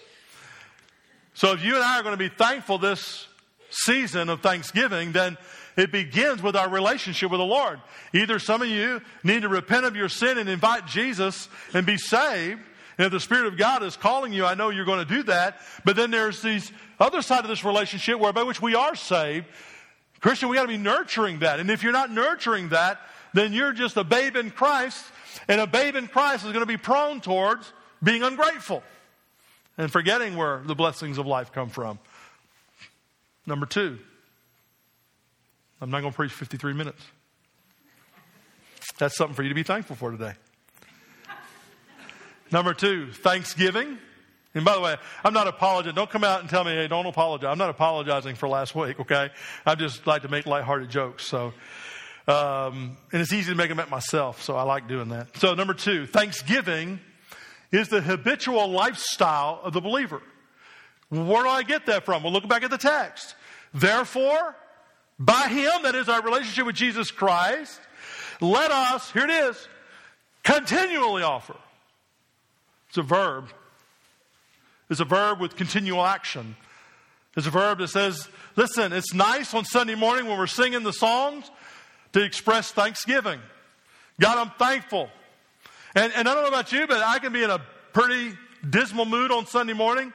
So 1.36 1.52
if 1.52 1.64
you 1.64 1.76
and 1.76 1.84
I 1.84 2.00
are 2.00 2.04
going 2.04 2.18
to 2.18 2.18
be 2.18 2.30
thankful 2.30 2.80
this 2.80 3.28
season 3.70 4.30
of 4.30 4.42
Thanksgiving, 4.42 5.12
then 5.12 5.38
it 5.76 5.92
begins 5.92 6.42
with 6.42 6.56
our 6.56 6.70
relationship 6.70 7.30
with 7.30 7.40
the 7.40 7.46
Lord. 7.46 7.80
Either 8.14 8.40
some 8.40 8.64
of 8.64 8.70
you 8.70 9.02
need 9.24 9.44
to 9.44 9.50
repent 9.50 9.86
of 9.86 9.96
your 9.96 10.10
sin 10.10 10.40
and 10.40 10.50
invite 10.50 10.88
Jesus 10.88 11.48
and 11.76 11.86
be 11.86 11.98
saved. 11.98 12.62
And 12.98 13.06
if 13.06 13.12
the 13.12 13.20
Spirit 13.20 13.46
of 13.46 13.58
God 13.58 13.84
is 13.84 13.96
calling 13.96 14.34
you, 14.34 14.46
I 14.46 14.56
know 14.56 14.70
you're 14.70 14.86
going 14.86 15.06
to 15.06 15.14
do 15.14 15.22
that. 15.24 15.60
But 15.86 15.96
then 15.96 16.10
there's 16.10 16.42
these 16.42 16.72
other 17.00 17.22
side 17.22 17.42
of 17.42 17.50
this 17.50 17.64
relationship 17.64 18.18
where 18.18 18.34
by 18.34 18.42
which 18.42 18.62
we 18.62 18.74
are 18.74 18.96
saved. 18.96 19.46
Christian, 20.22 20.50
we 20.50 20.56
got 20.56 20.64
to 20.64 20.68
be 20.68 20.78
nurturing 20.78 21.40
that. 21.40 21.60
And 21.60 21.70
if 21.70 21.84
you're 21.84 21.92
not 21.92 22.10
nurturing 22.10 22.70
that, 22.70 23.00
then 23.34 23.54
you're 23.54 23.74
just 23.74 23.98
a 23.98 24.04
babe 24.04 24.36
in 24.36 24.50
Christ. 24.50 25.06
And 25.48 25.62
a 25.62 25.68
babe 25.68 25.96
in 25.96 26.08
Christ 26.08 26.46
is 26.46 26.54
going 26.54 26.64
to 26.64 26.66
be 26.66 26.78
prone 26.78 27.22
towards 27.22 27.72
being 28.04 28.24
ungrateful 28.24 28.84
and 29.78 29.92
forgetting 29.92 30.36
where 30.36 30.62
the 30.66 30.76
blessings 30.76 31.18
of 31.18 31.26
life 31.26 31.52
come 31.52 31.70
from. 31.70 32.00
Number 33.46 33.66
two, 33.66 34.00
I'm 35.80 35.90
not 35.90 36.02
going 36.02 36.12
to 36.12 36.16
preach 36.16 36.32
53 36.32 36.74
minutes. 36.74 37.02
That's 38.98 39.16
something 39.16 39.36
for 39.36 39.44
you 39.44 39.50
to 39.50 39.56
be 39.56 39.64
thankful 39.64 39.96
for 39.96 40.12
today. 40.12 40.34
Number 42.52 42.74
two, 42.74 43.12
Thanksgiving. 43.12 43.98
And 44.56 44.66
by 44.66 44.74
the 44.74 44.82
way, 44.82 44.96
I'm 45.24 45.34
not 45.34 45.48
apologizing. 45.48 45.96
Don't 45.96 46.10
come 46.10 46.24
out 46.24 46.40
and 46.40 46.50
tell 46.50 46.64
me, 46.64 46.72
hey, 46.72 46.88
don't 46.88 47.06
apologize. 47.06 47.50
I'm 47.52 47.58
not 47.58 47.70
apologizing 47.70 48.36
for 48.36 48.48
last 48.48 48.74
week, 48.74 49.00
okay? 49.00 49.30
I 49.66 49.76
just 49.76 50.08
like 50.08 50.24
to 50.24 50.30
make 50.30 50.46
lighthearted 50.48 50.90
jokes. 50.90 51.28
So, 51.28 51.54
um, 52.28 52.98
and 53.12 53.22
it's 53.22 53.32
easy 53.34 53.52
to 53.52 53.58
make 53.58 53.70
them 53.70 53.80
at 53.80 53.90
myself, 53.90 54.42
so 54.42 54.56
I 54.56 54.64
like 54.64 54.88
doing 54.88 55.10
that. 55.10 55.38
So, 55.38 55.54
number 55.54 55.74
two, 55.74 56.08
Thanksgiving 56.08 57.00
is 57.72 57.90
the 57.90 58.02
habitual 58.02 58.70
lifestyle 58.70 59.60
of 59.64 59.74
the 59.74 59.82
believer. 59.82 60.22
Where 61.10 61.44
do 61.44 61.50
I 61.50 61.64
get 61.64 61.86
that 61.86 62.06
from? 62.06 62.24
Well, 62.24 62.34
look 62.34 62.48
back 62.48 62.64
at 62.64 62.72
the 62.72 62.78
text. 62.78 63.36
Therefore, 63.74 64.56
by 65.20 65.48
Him, 65.48 65.84
that 65.84 65.96
is 65.96 66.10
our 66.10 66.22
relationship 66.22 66.66
with 66.66 66.76
Jesus 66.76 67.12
Christ, 67.12 67.80
let 68.42 68.72
us, 68.72 69.12
here 69.12 69.24
it 69.24 69.30
is, 69.30 69.68
continually 70.44 71.24
offer. 71.24 71.56
It's 72.90 72.98
a 72.98 73.02
verb. 73.02 73.50
It's 74.90 75.00
a 75.00 75.06
verb 75.06 75.40
with 75.40 75.56
continual 75.56 76.06
action. 76.06 76.56
It's 77.36 77.48
a 77.48 77.52
verb 77.52 77.80
that 77.80 77.90
says, 77.90 78.28
listen, 78.56 78.94
it's 78.94 79.14
nice 79.14 79.54
on 79.54 79.66
Sunday 79.66 79.96
morning 79.96 80.28
when 80.28 80.38
we're 80.38 80.48
singing 80.48 80.84
the 80.84 80.94
songs 80.94 81.50
to 82.14 82.24
express 82.24 82.72
thanksgiving. 82.72 83.40
God, 84.20 84.38
I'm 84.38 84.52
thankful 84.58 85.10
and, 85.98 86.14
and 86.14 86.30
I 86.30 86.34
don't 86.34 86.44
know 86.44 86.50
about 86.50 86.72
you, 86.72 86.86
but 86.86 87.02
I 87.02 87.18
can 87.18 87.34
be 87.34 87.42
in 87.42 87.50
a 87.50 87.60
pretty 87.92 88.38
dismal 88.70 89.06
mood 89.06 89.32
on 89.32 89.48
Sunday 89.48 89.74
morning, 89.74 90.14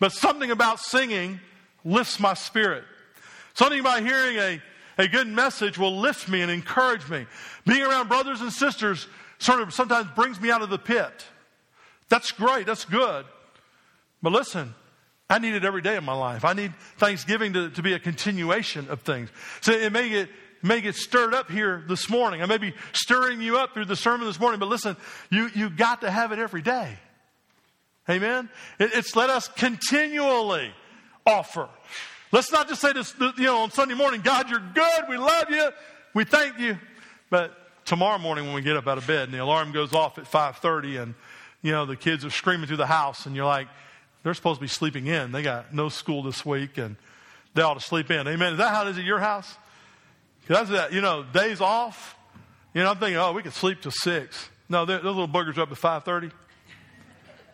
but 0.00 0.10
something 0.10 0.50
about 0.50 0.80
singing 0.80 1.38
lifts 1.84 2.18
my 2.18 2.34
spirit. 2.34 2.82
Something 3.54 3.78
about 3.78 4.02
hearing 4.02 4.36
a, 4.38 4.62
a 4.98 5.06
good 5.06 5.28
message 5.28 5.78
will 5.78 5.96
lift 5.96 6.28
me 6.28 6.42
and 6.42 6.50
encourage 6.50 7.08
me. 7.08 7.26
Being 7.66 7.82
around 7.82 8.08
brothers 8.08 8.40
and 8.40 8.52
sisters 8.52 9.06
sort 9.38 9.60
of 9.60 9.72
sometimes 9.72 10.08
brings 10.16 10.40
me 10.40 10.50
out 10.50 10.62
of 10.62 10.70
the 10.70 10.78
pit. 10.78 11.26
That's 12.08 12.32
great. 12.32 12.66
That's 12.66 12.84
good. 12.84 13.24
But 14.22 14.32
listen, 14.32 14.74
I 15.30 15.38
need 15.38 15.54
it 15.54 15.64
every 15.64 15.82
day 15.82 15.96
of 15.96 16.04
my 16.04 16.14
life. 16.14 16.44
I 16.44 16.52
need 16.52 16.74
Thanksgiving 16.98 17.52
to, 17.52 17.70
to 17.70 17.82
be 17.82 17.92
a 17.92 17.98
continuation 17.98 18.88
of 18.88 19.02
things. 19.02 19.30
So 19.60 19.72
it 19.72 19.92
may 19.92 20.08
get, 20.08 20.28
may 20.62 20.80
get 20.80 20.94
stirred 20.94 21.34
up 21.34 21.50
here 21.50 21.84
this 21.88 22.08
morning. 22.08 22.42
I 22.42 22.46
may 22.46 22.58
be 22.58 22.74
stirring 22.92 23.40
you 23.40 23.58
up 23.58 23.74
through 23.74 23.86
the 23.86 23.96
sermon 23.96 24.26
this 24.26 24.38
morning, 24.38 24.60
but 24.60 24.68
listen, 24.68 24.96
you, 25.30 25.50
you 25.54 25.70
got 25.70 26.02
to 26.02 26.10
have 26.10 26.32
it 26.32 26.38
every 26.38 26.62
day. 26.62 26.96
Amen? 28.08 28.48
It, 28.78 28.90
it's 28.94 29.14
let 29.14 29.30
us 29.30 29.48
continually 29.48 30.72
offer. 31.26 31.68
Let's 32.32 32.50
not 32.50 32.68
just 32.68 32.80
say 32.80 32.92
this, 32.92 33.14
you 33.20 33.44
know, 33.44 33.58
on 33.58 33.70
Sunday 33.70 33.94
morning, 33.94 34.22
God, 34.22 34.48
you're 34.48 34.62
good. 34.74 35.04
We 35.08 35.18
love 35.18 35.50
you. 35.50 35.70
We 36.14 36.24
thank 36.24 36.58
you. 36.58 36.78
But 37.30 37.56
tomorrow 37.84 38.18
morning 38.18 38.46
when 38.46 38.54
we 38.54 38.62
get 38.62 38.76
up 38.76 38.86
out 38.86 38.98
of 38.98 39.06
bed 39.06 39.24
and 39.24 39.34
the 39.34 39.38
alarm 39.38 39.72
goes 39.72 39.92
off 39.92 40.18
at 40.18 40.24
5.30 40.24 41.02
and, 41.02 41.14
you 41.62 41.72
know, 41.72 41.86
the 41.86 41.96
kids 41.96 42.24
are 42.24 42.30
screaming 42.30 42.66
through 42.66 42.78
the 42.78 42.86
house 42.86 43.26
and 43.26 43.36
you're 43.36 43.44
like, 43.44 43.68
they're 44.22 44.34
supposed 44.34 44.58
to 44.58 44.62
be 44.62 44.68
sleeping 44.68 45.06
in. 45.06 45.32
They 45.32 45.42
got 45.42 45.74
no 45.74 45.88
school 45.88 46.22
this 46.22 46.44
week 46.46 46.78
and 46.78 46.96
they 47.54 47.62
ought 47.62 47.74
to 47.74 47.80
sleep 47.80 48.10
in. 48.10 48.26
Amen. 48.26 48.52
Is 48.52 48.58
that 48.58 48.74
how 48.74 48.86
it 48.86 48.90
is 48.90 48.98
at 48.98 49.04
your 49.04 49.18
house? 49.18 49.56
That's 50.46 50.70
that, 50.70 50.92
you 50.92 51.00
know, 51.00 51.22
days 51.22 51.60
off. 51.60 52.16
You 52.74 52.82
know, 52.82 52.90
I'm 52.90 52.98
thinking, 52.98 53.16
oh, 53.16 53.32
we 53.32 53.42
could 53.42 53.52
sleep 53.52 53.82
till 53.82 53.92
6. 53.92 54.48
No, 54.68 54.84
those 54.84 55.02
little 55.02 55.28
boogers 55.28 55.56
are 55.58 55.62
up 55.62 55.72
at 55.72 55.78
5.30. 55.78 56.32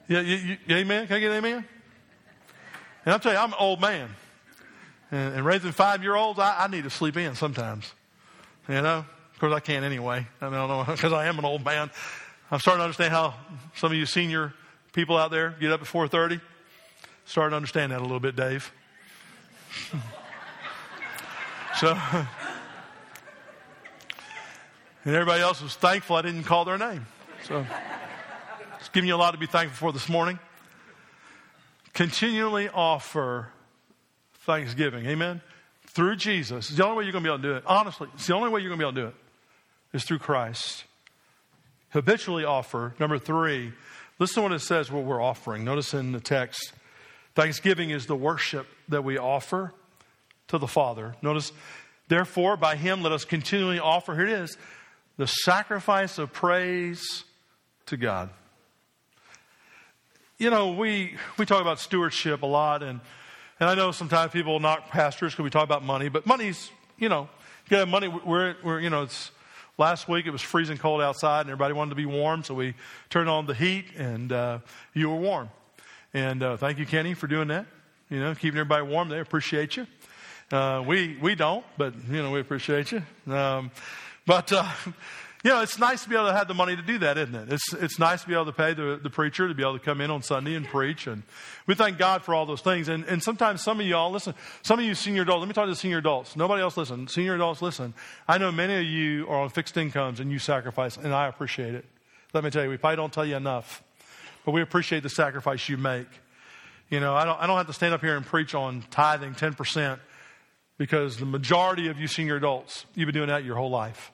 Yeah, 0.09 0.21
you, 0.21 0.57
you, 0.67 0.77
amen? 0.77 1.07
Can 1.07 1.17
I 1.17 1.21
get 1.21 1.31
an 1.33 1.39
amen? 1.39 1.65
And 3.05 3.13
I'll 3.13 3.19
tell 3.19 3.33
you, 3.33 3.39
I'm 3.39 3.53
an 3.53 3.59
old 3.59 3.81
man. 3.81 4.09
And, 5.11 5.35
and 5.37 5.45
raising 5.45 5.73
five 5.73 6.03
year 6.03 6.15
olds, 6.15 6.39
I, 6.39 6.65
I, 6.65 6.69
need 6.69 6.85
to 6.85 6.91
sleep 6.91 7.17
in 7.17 7.35
sometimes. 7.35 7.93
You 8.69 8.83
know? 8.83 9.05
Of 9.33 9.39
course, 9.39 9.53
I 9.53 9.61
can't 9.61 9.85
anyway. 9.85 10.27
I 10.41 10.45
mean, 10.47 10.55
I 10.55 10.67
don't 10.67 10.87
know, 10.87 10.93
because 10.95 11.13
I 11.13 11.27
am 11.27 11.39
an 11.39 11.45
old 11.45 11.65
man. 11.65 11.91
I'm 12.51 12.61
starting 12.61 12.81
to 12.81 12.85
understand 12.85 13.13
how 13.13 13.35
some 13.75 13.93
of 13.93 13.99
you 13.99 14.07
senior 14.07 14.55
people 14.93 15.17
out 15.17 15.31
there 15.31 15.55
get 15.61 15.71
up 15.73 15.83
at 15.83 15.87
4.30. 15.87 16.41
Starting 17.25 17.51
to 17.51 17.57
understand 17.57 17.93
that 17.93 18.01
a 18.01 18.03
little 18.03 18.21
bit, 18.21 18.37
Dave. 18.37 18.73
so, 21.79 21.99
and 25.09 25.17
everybody 25.17 25.41
else 25.41 25.63
was 25.63 25.75
thankful 25.75 26.17
I 26.17 26.23
didn't 26.23 26.45
call 26.45 26.67
their 26.67 26.77
name. 26.77 27.07
So, 27.45 27.65
it's 28.79 28.91
giving 28.91 29.09
you 29.09 29.15
a 29.15 29.17
lot 29.17 29.31
to 29.31 29.39
be 29.39 29.47
thankful 29.47 29.89
for 29.89 29.91
this 29.91 30.07
morning. 30.07 30.39
Continually 31.95 32.69
offer 32.69 33.49
thanksgiving. 34.41 35.07
Amen? 35.07 35.41
Through 35.87 36.17
Jesus. 36.17 36.69
It's 36.69 36.77
the 36.77 36.85
only 36.85 36.99
way 36.99 37.05
you're 37.05 37.13
going 37.13 37.25
to 37.25 37.31
be 37.31 37.33
able 37.33 37.43
to 37.43 37.49
do 37.49 37.55
it. 37.55 37.63
Honestly, 37.65 38.09
it's 38.13 38.27
the 38.27 38.35
only 38.35 38.51
way 38.51 38.61
you're 38.61 38.69
going 38.69 38.81
to 38.81 38.85
be 38.85 38.87
able 38.87 38.97
to 38.97 39.01
do 39.01 39.17
it 39.17 39.97
is 39.97 40.05
through 40.05 40.19
Christ. 40.19 40.85
Habitually 41.89 42.45
offer. 42.45 42.93
Number 42.99 43.19
three, 43.19 43.73
listen 44.19 44.35
to 44.35 44.43
what 44.43 44.53
it 44.53 44.61
says 44.61 44.93
what 44.93 45.05
we're 45.05 45.23
offering. 45.23 45.65
Notice 45.65 45.95
in 45.95 46.13
the 46.13 46.21
text, 46.21 46.75
thanksgiving 47.35 47.89
is 47.89 48.05
the 48.05 48.15
worship 48.15 48.67
that 48.91 49.05
we 49.05 49.17
offer 49.17 49.73
to 50.49 50.59
the 50.59 50.69
Father. 50.69 51.15
Notice, 51.23 51.51
therefore, 52.09 52.59
by 52.59 52.77
Him 52.77 53.03
let 53.03 53.13
us 53.13 53.25
continually 53.25 53.79
offer, 53.79 54.15
here 54.15 54.27
it 54.27 54.33
is, 54.33 54.59
the 55.19 55.27
sacrifice 55.27 56.17
of 56.17 56.33
praise 56.33 57.25
to 57.87 57.99
God. 57.99 58.31
You 60.39 60.49
know, 60.49 60.73
we, 60.73 61.17
we 61.37 61.45
talk 61.45 61.61
about 61.61 61.81
stewardship 61.81 62.43
a 62.43 62.47
lot, 62.47 62.83
and 62.83 63.01
and 63.61 63.69
I 63.69 63.75
know 63.75 63.91
sometimes 63.91 64.31
people 64.31 64.61
knock 64.61 64.89
pastors 64.89 65.33
because 65.33 65.43
we 65.43 65.51
talk 65.51 65.65
about 65.65 65.83
money, 65.83 66.09
but 66.09 66.25
money's, 66.27 66.71
you 66.97 67.09
know, 67.09 67.29
you 67.69 67.77
have 67.77 67.89
money. 67.89 68.07
We're, 68.07 68.55
we're, 68.63 68.79
you 68.79 68.89
know, 68.89 69.03
it's 69.03 69.33
last 69.79 70.09
week 70.09 70.27
it 70.27 70.31
was 70.31 70.43
freezing 70.43 70.79
cold 70.79 71.03
outside 71.03 71.41
and 71.41 71.51
everybody 71.51 71.75
wanted 71.75 71.91
to 71.91 71.97
be 71.97 72.07
warm, 72.07 72.45
so 72.45 72.55
we 72.55 72.75
turned 73.11 73.29
on 73.29 73.47
the 73.47 73.55
heat 73.55 73.87
and 73.97 74.31
uh, 74.31 74.61
you 74.95 75.11
were 75.11 75.17
warm. 75.17 75.51
And 76.15 76.41
uh, 76.41 76.57
thank 76.57 76.79
you, 76.79 76.87
Kenny, 76.87 77.15
for 77.15 77.27
doing 77.27 77.49
that. 77.49 77.67
You 78.09 78.21
know, 78.21 78.33
keeping 78.35 78.61
everybody 78.61 78.87
warm. 78.87 79.09
They 79.09 79.19
appreciate 79.19 79.77
you. 79.77 79.89
Uh, 80.53 80.83
we 80.87 81.19
we 81.21 81.35
don't, 81.35 81.65
but 81.77 81.95
you 82.09 82.23
know 82.23 82.31
we 82.31 82.41
appreciate 82.41 82.93
you. 82.93 83.03
Um, 83.31 83.73
but 84.29 84.53
uh, 84.53 84.69
you 85.43 85.51
know, 85.51 85.63
it's 85.63 85.79
nice 85.79 86.03
to 86.03 86.09
be 86.11 86.15
able 86.15 86.27
to 86.27 86.35
have 86.35 86.49
the 86.49 86.55
money 86.55 86.77
to 86.77 86.83
do 86.83 86.99
that, 86.99 87.17
isn't 87.17 87.35
it? 87.35 87.51
It's, 87.51 87.73
it's 87.73 87.99
nice 87.99 88.21
to 88.23 88.29
be 88.29 88.35
able 88.35 88.45
to 88.45 88.53
pay 88.53 88.75
the, 88.75 89.01
the 89.03 89.09
preacher 89.09 89.49
to 89.49 89.55
be 89.55 89.63
able 89.63 89.79
to 89.79 89.85
come 89.85 90.03
in 90.03 90.11
on 90.11 90.23
Sunday 90.23 90.55
and 90.55 90.67
preach. 90.67 91.07
And 91.07 91.23
we 91.67 91.75
thank 91.75 91.97
God 91.97 92.23
for 92.23 92.35
all 92.35 92.45
those 92.45 92.61
things. 92.61 92.89
And, 92.89 93.05
and 93.05 93.23
sometimes 93.23 93.63
some 93.63 93.81
of 93.81 93.87
y'all, 93.87 94.11
listen, 94.11 94.35
some 94.63 94.79
of 94.79 94.85
you 94.85 94.95
senior 94.95 95.23
adults, 95.23 95.41
let 95.41 95.49
me 95.49 95.55
talk 95.55 95.65
to 95.65 95.71
the 95.71 95.77
senior 95.77 95.99
adults. 95.99 96.37
Nobody 96.37 96.61
else 96.61 96.77
listen. 96.77 97.09
Senior 97.09 97.37
adults, 97.37 97.63
listen. 97.63 97.95
I 98.29 98.37
know 98.37 98.53
many 98.53 98.77
of 98.77 98.85
you 98.85 99.27
are 99.29 99.41
on 99.41 99.49
fixed 99.49 99.79
incomes 99.79 100.21
and 100.21 100.31
you 100.31 100.39
sacrifice, 100.39 100.99
and 100.99 101.15
I 101.15 101.27
appreciate 101.27 101.75
it. 101.75 101.87
Let 102.35 102.45
me 102.45 102.51
tell 102.51 102.65
you, 102.65 102.69
we 102.69 102.77
probably 102.77 102.97
don't 102.97 103.13
tell 103.13 103.25
you 103.25 103.37
enough, 103.37 103.83
but 104.45 104.53
we 104.53 104.61
appreciate 104.61 105.03
the 105.03 105.09
sacrifice 105.09 105.71
you 105.71 105.79
make. 105.79 106.09
You 106.91 107.01
know, 107.01 107.15
I 107.15 107.25
don't, 107.25 107.41
I 107.41 107.47
don't 107.47 107.57
have 107.57 107.69
to 107.69 107.73
stand 107.73 107.95
up 107.95 108.03
here 108.03 108.17
and 108.17 108.27
preach 108.27 108.55
on 108.55 108.85
tithing 108.91 109.35
10% 109.35 109.99
because 110.79 111.17
the 111.17 111.27
majority 111.27 111.89
of 111.89 111.99
you 111.99 112.07
senior 112.07 112.37
adults, 112.37 112.85
you've 112.95 113.07
been 113.07 113.15
doing 113.15 113.29
that 113.29 113.45
your 113.45 113.57
whole 113.57 113.71
life. 113.71 114.13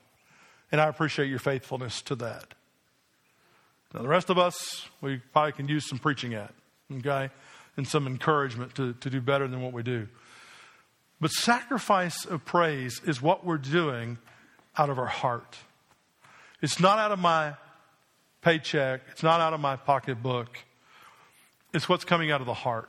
And 0.73 0.81
I 0.81 0.89
appreciate 0.89 1.29
your 1.29 1.39
faithfulness 1.39 2.03
to 2.03 2.15
that. 2.17 2.55
Now, 3.93 4.03
the 4.03 4.09
rest 4.09 4.29
of 4.29 4.39
us, 4.39 4.89
we 5.01 5.19
probably 5.33 5.53
can 5.53 5.69
use 5.69 5.89
some 5.89 5.99
preaching 5.99 6.35
at, 6.35 6.53
okay? 6.93 7.31
And 7.77 7.87
some 7.87 8.07
encouragement 8.07 8.75
to, 8.75 8.95
to 8.95 9.11
do 9.11 9.21
better 9.21 9.47
than 9.47 9.63
what 9.63 9.73
we 9.73 9.83
do. 9.83 10.09
But 11.21 11.31
sacrifice 11.31 12.25
of 12.25 12.45
praise 12.45 13.01
is 13.07 13.23
what 13.23 13.47
we're 13.47 13.59
doing 13.59 14.19
out 14.77 14.91
of 14.91 14.99
our 14.99 15.07
heart. 15.07 15.57
It's 16.61 16.81
not 16.81 16.99
out 16.99 17.13
of 17.13 17.19
my 17.19 17.55
paycheck, 18.43 19.03
it's 19.11 19.23
not 19.23 19.41
out 19.41 19.55
of 19.55 19.61
my 19.61 19.77
pocketbook. 19.77 20.59
It's 21.73 21.89
what's 21.89 22.05
coming 22.05 22.31
out 22.31 22.41
of 22.41 22.47
the 22.47 22.55
heart. 22.55 22.89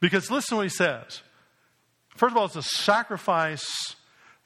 Because 0.00 0.30
listen 0.30 0.50
to 0.50 0.56
what 0.56 0.62
he 0.64 0.68
says. 0.68 1.22
First 2.16 2.32
of 2.32 2.36
all, 2.36 2.46
it's 2.46 2.56
a 2.56 2.62
sacrifice 2.62 3.94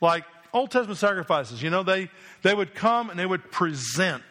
like 0.01 0.25
Old 0.53 0.71
Testament 0.71 0.99
sacrifices, 0.99 1.63
you 1.63 1.71
know, 1.71 1.83
they, 1.83 2.11
they 2.43 2.55
would 2.55 2.75
come 2.75 3.11
and 3.11 3.19
they 3.19 3.27
would 3.27 3.51
present 3.51 4.23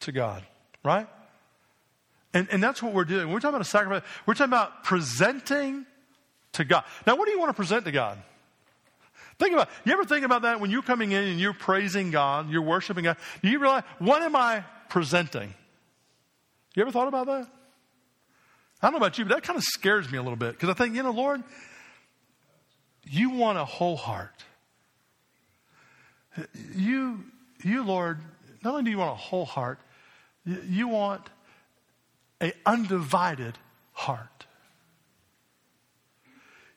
to 0.00 0.12
God, 0.12 0.44
right? 0.82 1.06
And, 2.32 2.48
and 2.50 2.62
that's 2.62 2.82
what 2.82 2.92
we're 2.92 3.04
doing. 3.04 3.28
We're 3.28 3.40
talking 3.40 3.50
about 3.50 3.60
a 3.62 3.64
sacrifice. 3.64 4.02
We're 4.26 4.34
talking 4.34 4.50
about 4.50 4.84
presenting 4.84 5.86
to 6.52 6.64
God. 6.64 6.84
Now, 7.06 7.16
what 7.16 7.26
do 7.26 7.32
you 7.32 7.38
want 7.38 7.50
to 7.50 7.54
present 7.54 7.84
to 7.84 7.92
God? 7.92 8.18
Think 9.38 9.54
about 9.54 9.68
You 9.84 9.92
ever 9.92 10.04
think 10.04 10.24
about 10.24 10.42
that 10.42 10.60
when 10.60 10.70
you're 10.70 10.82
coming 10.82 11.12
in 11.12 11.24
and 11.24 11.40
you're 11.40 11.54
praising 11.54 12.10
God, 12.10 12.50
you're 12.50 12.62
worshiping 12.62 13.04
God? 13.04 13.16
Do 13.42 13.48
you 13.48 13.58
realize, 13.58 13.84
what 13.98 14.22
am 14.22 14.36
I 14.36 14.64
presenting? 14.88 15.54
You 16.74 16.82
ever 16.82 16.92
thought 16.92 17.08
about 17.08 17.26
that? 17.26 17.48
I 18.82 18.86
don't 18.86 18.92
know 18.92 18.98
about 18.98 19.18
you, 19.18 19.24
but 19.24 19.34
that 19.34 19.42
kind 19.42 19.56
of 19.56 19.62
scares 19.64 20.10
me 20.10 20.18
a 20.18 20.22
little 20.22 20.36
bit 20.36 20.52
because 20.52 20.68
I 20.68 20.74
think, 20.74 20.94
you 20.94 21.02
know, 21.02 21.10
Lord, 21.10 21.42
you 23.04 23.30
want 23.30 23.58
a 23.58 23.64
whole 23.64 23.96
heart. 23.96 24.44
You, 26.74 27.24
you, 27.62 27.82
Lord, 27.82 28.18
not 28.62 28.72
only 28.72 28.84
do 28.84 28.90
you 28.90 28.98
want 28.98 29.12
a 29.12 29.14
whole 29.14 29.44
heart, 29.44 29.78
you 30.44 30.88
want 30.88 31.28
a 32.42 32.52
undivided 32.64 33.58
heart. 33.92 34.46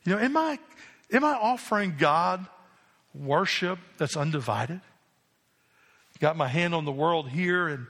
You 0.04 0.14
know, 0.14 0.20
am 0.20 0.36
I, 0.36 0.60
am 1.12 1.24
I 1.24 1.34
offering 1.34 1.96
God 1.98 2.46
worship 3.14 3.80
that's 3.98 4.18
undivided? 4.18 4.82
Got 6.20 6.36
my 6.38 6.48
hand 6.48 6.76
on 6.76 6.86
the 6.86 6.92
world 6.92 7.30
here 7.30 7.68
and 7.68 7.88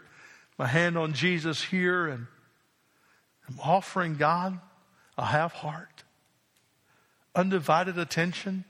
my 0.57 0.67
hand 0.67 0.97
on 0.97 1.13
Jesus 1.13 1.63
here, 1.63 2.07
and 2.07 2.27
I'm 3.47 3.59
offering 3.59 4.15
God 4.15 4.59
a 5.17 5.25
half 5.25 5.53
heart, 5.53 6.03
undivided 7.35 7.97
attention. 7.97 8.63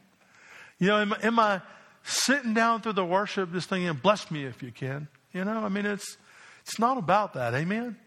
You 0.80 0.88
know, 0.88 1.00
am, 1.00 1.14
am 1.22 1.40
I 1.40 1.62
sitting 2.04 2.54
down 2.54 2.82
through 2.82 2.94
the 2.94 3.06
worship 3.06 3.52
just 3.52 3.70
thinking, 3.70 3.94
bless 3.94 4.30
me 4.30 4.46
if 4.46 4.62
you 4.62 4.72
can. 4.72 5.08
You 5.34 5.46
know, 5.46 5.64
I 5.64 5.70
mean, 5.70 5.86
it's, 5.86 6.18
it's 6.64 6.78
not 6.78 6.98
about 6.98 7.34
that. 7.34 7.54
Amen? 7.54 7.98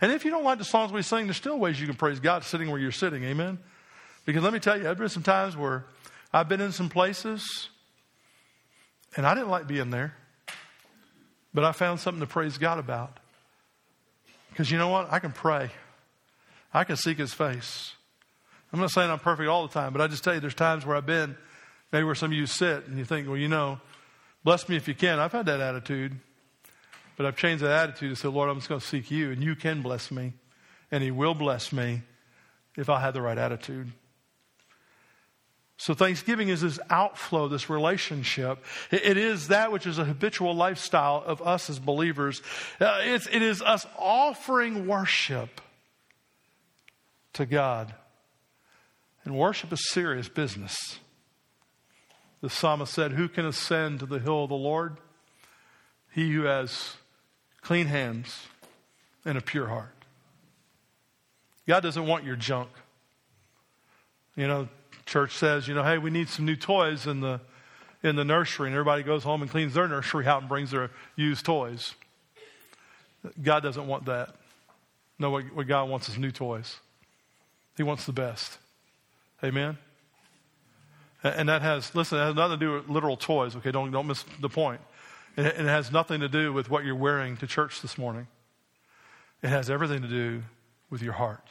And 0.00 0.12
if 0.12 0.24
you 0.24 0.30
don't 0.30 0.44
like 0.44 0.58
the 0.58 0.64
songs 0.64 0.92
we 0.92 1.02
sing, 1.02 1.26
there's 1.26 1.36
still 1.36 1.58
ways 1.58 1.80
you 1.80 1.86
can 1.86 1.96
praise 1.96 2.20
God 2.20 2.44
sitting 2.44 2.70
where 2.70 2.80
you're 2.80 2.92
sitting. 2.92 3.22
Amen? 3.24 3.58
Because 4.24 4.42
let 4.42 4.52
me 4.52 4.58
tell 4.58 4.80
you, 4.80 4.88
I've 4.88 4.98
been 4.98 5.08
some 5.08 5.22
times 5.22 5.56
where 5.56 5.84
I've 6.32 6.48
been 6.48 6.60
in 6.60 6.72
some 6.72 6.88
places 6.88 7.68
and 9.16 9.26
I 9.26 9.34
didn't 9.34 9.50
like 9.50 9.66
being 9.66 9.90
there, 9.90 10.14
but 11.52 11.64
I 11.64 11.72
found 11.72 12.00
something 12.00 12.20
to 12.20 12.26
praise 12.26 12.58
God 12.58 12.78
about. 12.78 13.18
Because 14.50 14.70
you 14.70 14.78
know 14.78 14.88
what? 14.88 15.12
I 15.12 15.18
can 15.18 15.32
pray, 15.32 15.70
I 16.72 16.84
can 16.84 16.96
seek 16.96 17.18
His 17.18 17.32
face. 17.32 17.92
I'm 18.72 18.78
not 18.78 18.90
saying 18.90 19.10
I'm 19.10 19.18
perfect 19.18 19.48
all 19.48 19.66
the 19.66 19.72
time, 19.72 19.92
but 19.92 20.00
I 20.00 20.06
just 20.06 20.22
tell 20.22 20.34
you, 20.34 20.40
there's 20.40 20.54
times 20.54 20.86
where 20.86 20.96
I've 20.96 21.06
been 21.06 21.36
Maybe 21.92 22.04
where 22.04 22.14
some 22.14 22.30
of 22.30 22.36
you 22.36 22.46
sit 22.46 22.86
and 22.86 22.98
you 22.98 23.04
think, 23.04 23.26
well, 23.26 23.36
you 23.36 23.48
know, 23.48 23.80
bless 24.44 24.68
me 24.68 24.76
if 24.76 24.86
you 24.86 24.94
can. 24.94 25.18
I've 25.18 25.32
had 25.32 25.46
that 25.46 25.60
attitude. 25.60 26.16
But 27.16 27.26
I've 27.26 27.36
changed 27.36 27.62
that 27.62 27.70
attitude 27.70 28.08
and 28.08 28.18
said, 28.18 28.30
Lord, 28.30 28.48
I'm 28.48 28.56
just 28.56 28.68
going 28.68 28.80
to 28.80 28.86
seek 28.86 29.10
you, 29.10 29.30
and 29.30 29.42
you 29.42 29.54
can 29.54 29.82
bless 29.82 30.10
me. 30.10 30.32
And 30.90 31.02
He 31.02 31.10
will 31.10 31.34
bless 31.34 31.72
me 31.72 32.02
if 32.76 32.88
I 32.88 33.00
have 33.00 33.12
the 33.12 33.20
right 33.20 33.36
attitude. 33.36 33.92
So, 35.76 35.94
thanksgiving 35.94 36.48
is 36.48 36.60
this 36.60 36.78
outflow, 36.90 37.48
this 37.48 37.70
relationship. 37.70 38.64
It 38.90 39.16
is 39.16 39.48
that 39.48 39.72
which 39.72 39.86
is 39.86 39.98
a 39.98 40.04
habitual 40.04 40.54
lifestyle 40.54 41.22
of 41.24 41.40
us 41.40 41.70
as 41.70 41.78
believers. 41.78 42.42
Uh, 42.78 43.00
it's, 43.02 43.26
it 43.26 43.40
is 43.42 43.62
us 43.62 43.86
offering 43.98 44.86
worship 44.86 45.60
to 47.34 47.46
God. 47.46 47.94
And 49.24 49.36
worship 49.36 49.72
is 49.72 49.90
serious 49.90 50.28
business. 50.28 50.98
The 52.40 52.50
psalmist 52.50 52.92
said, 52.92 53.12
Who 53.12 53.28
can 53.28 53.46
ascend 53.46 54.00
to 54.00 54.06
the 54.06 54.18
hill 54.18 54.44
of 54.44 54.48
the 54.48 54.56
Lord? 54.56 54.96
He 56.12 56.32
who 56.32 56.42
has 56.42 56.94
clean 57.60 57.86
hands 57.86 58.46
and 59.24 59.36
a 59.36 59.40
pure 59.40 59.68
heart. 59.68 59.94
God 61.68 61.80
doesn't 61.82 62.06
want 62.06 62.24
your 62.24 62.36
junk. 62.36 62.70
You 64.34 64.48
know, 64.48 64.68
church 65.06 65.36
says, 65.36 65.68
you 65.68 65.74
know, 65.74 65.84
hey, 65.84 65.98
we 65.98 66.10
need 66.10 66.28
some 66.28 66.46
new 66.46 66.56
toys 66.56 67.06
in 67.06 67.20
the 67.20 67.40
in 68.02 68.16
the 68.16 68.24
nursery, 68.24 68.66
and 68.66 68.74
everybody 68.74 69.02
goes 69.02 69.22
home 69.24 69.42
and 69.42 69.50
cleans 69.50 69.74
their 69.74 69.86
nursery 69.86 70.26
out 70.26 70.40
and 70.40 70.48
brings 70.48 70.70
their 70.70 70.90
used 71.16 71.44
toys. 71.44 71.94
God 73.42 73.62
doesn't 73.62 73.86
want 73.86 74.06
that. 74.06 74.34
No, 75.18 75.28
what, 75.30 75.44
what 75.54 75.66
God 75.66 75.90
wants 75.90 76.08
is 76.08 76.16
new 76.16 76.30
toys. 76.30 76.78
He 77.76 77.82
wants 77.82 78.06
the 78.06 78.12
best. 78.12 78.56
Amen. 79.44 79.76
And 81.22 81.48
that 81.48 81.62
has, 81.62 81.94
listen, 81.94 82.18
it 82.18 82.22
has 82.22 82.34
nothing 82.34 82.58
to 82.58 82.64
do 82.64 82.72
with 82.72 82.88
literal 82.88 83.16
toys, 83.16 83.54
okay? 83.56 83.70
Don't, 83.70 83.90
don't 83.90 84.06
miss 84.06 84.24
the 84.40 84.48
point. 84.48 84.80
And 85.36 85.46
it 85.46 85.56
has 85.56 85.92
nothing 85.92 86.20
to 86.20 86.28
do 86.28 86.52
with 86.52 86.70
what 86.70 86.84
you're 86.84 86.94
wearing 86.94 87.36
to 87.38 87.46
church 87.46 87.82
this 87.82 87.98
morning. 87.98 88.26
It 89.42 89.48
has 89.48 89.70
everything 89.70 90.02
to 90.02 90.08
do 90.08 90.42
with 90.88 91.02
your 91.02 91.12
heart. 91.12 91.46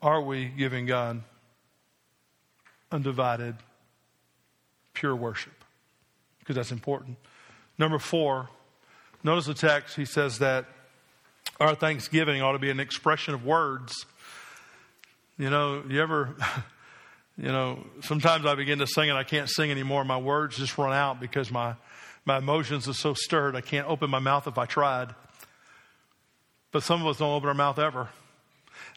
Are 0.00 0.22
we 0.22 0.46
giving 0.46 0.86
God 0.86 1.22
undivided, 2.92 3.56
pure 4.94 5.16
worship? 5.16 5.64
Because 6.38 6.56
that's 6.56 6.72
important. 6.72 7.16
Number 7.76 7.98
four, 7.98 8.48
notice 9.24 9.46
the 9.46 9.54
text. 9.54 9.96
He 9.96 10.04
says 10.04 10.38
that 10.38 10.66
our 11.58 11.74
thanksgiving 11.74 12.40
ought 12.40 12.52
to 12.52 12.58
be 12.58 12.70
an 12.70 12.78
expression 12.78 13.34
of 13.34 13.44
words. 13.44 14.06
You 15.38 15.50
know, 15.50 15.82
you 15.88 16.00
ever, 16.00 16.34
you 17.36 17.48
know, 17.48 17.84
sometimes 18.02 18.46
I 18.46 18.54
begin 18.54 18.78
to 18.78 18.86
sing 18.86 19.10
and 19.10 19.18
I 19.18 19.24
can't 19.24 19.48
sing 19.48 19.70
anymore. 19.70 20.04
My 20.04 20.16
words 20.16 20.56
just 20.56 20.76
run 20.78 20.92
out 20.92 21.20
because 21.20 21.50
my, 21.50 21.74
my 22.24 22.38
emotions 22.38 22.88
are 22.88 22.94
so 22.94 23.14
stirred. 23.14 23.54
I 23.54 23.60
can't 23.60 23.86
open 23.86 24.08
my 24.08 24.18
mouth 24.18 24.46
if 24.46 24.56
I 24.56 24.64
tried. 24.64 25.14
But 26.72 26.82
some 26.82 27.02
of 27.02 27.06
us 27.06 27.18
don't 27.18 27.32
open 27.32 27.48
our 27.48 27.54
mouth 27.54 27.78
ever. 27.78 28.08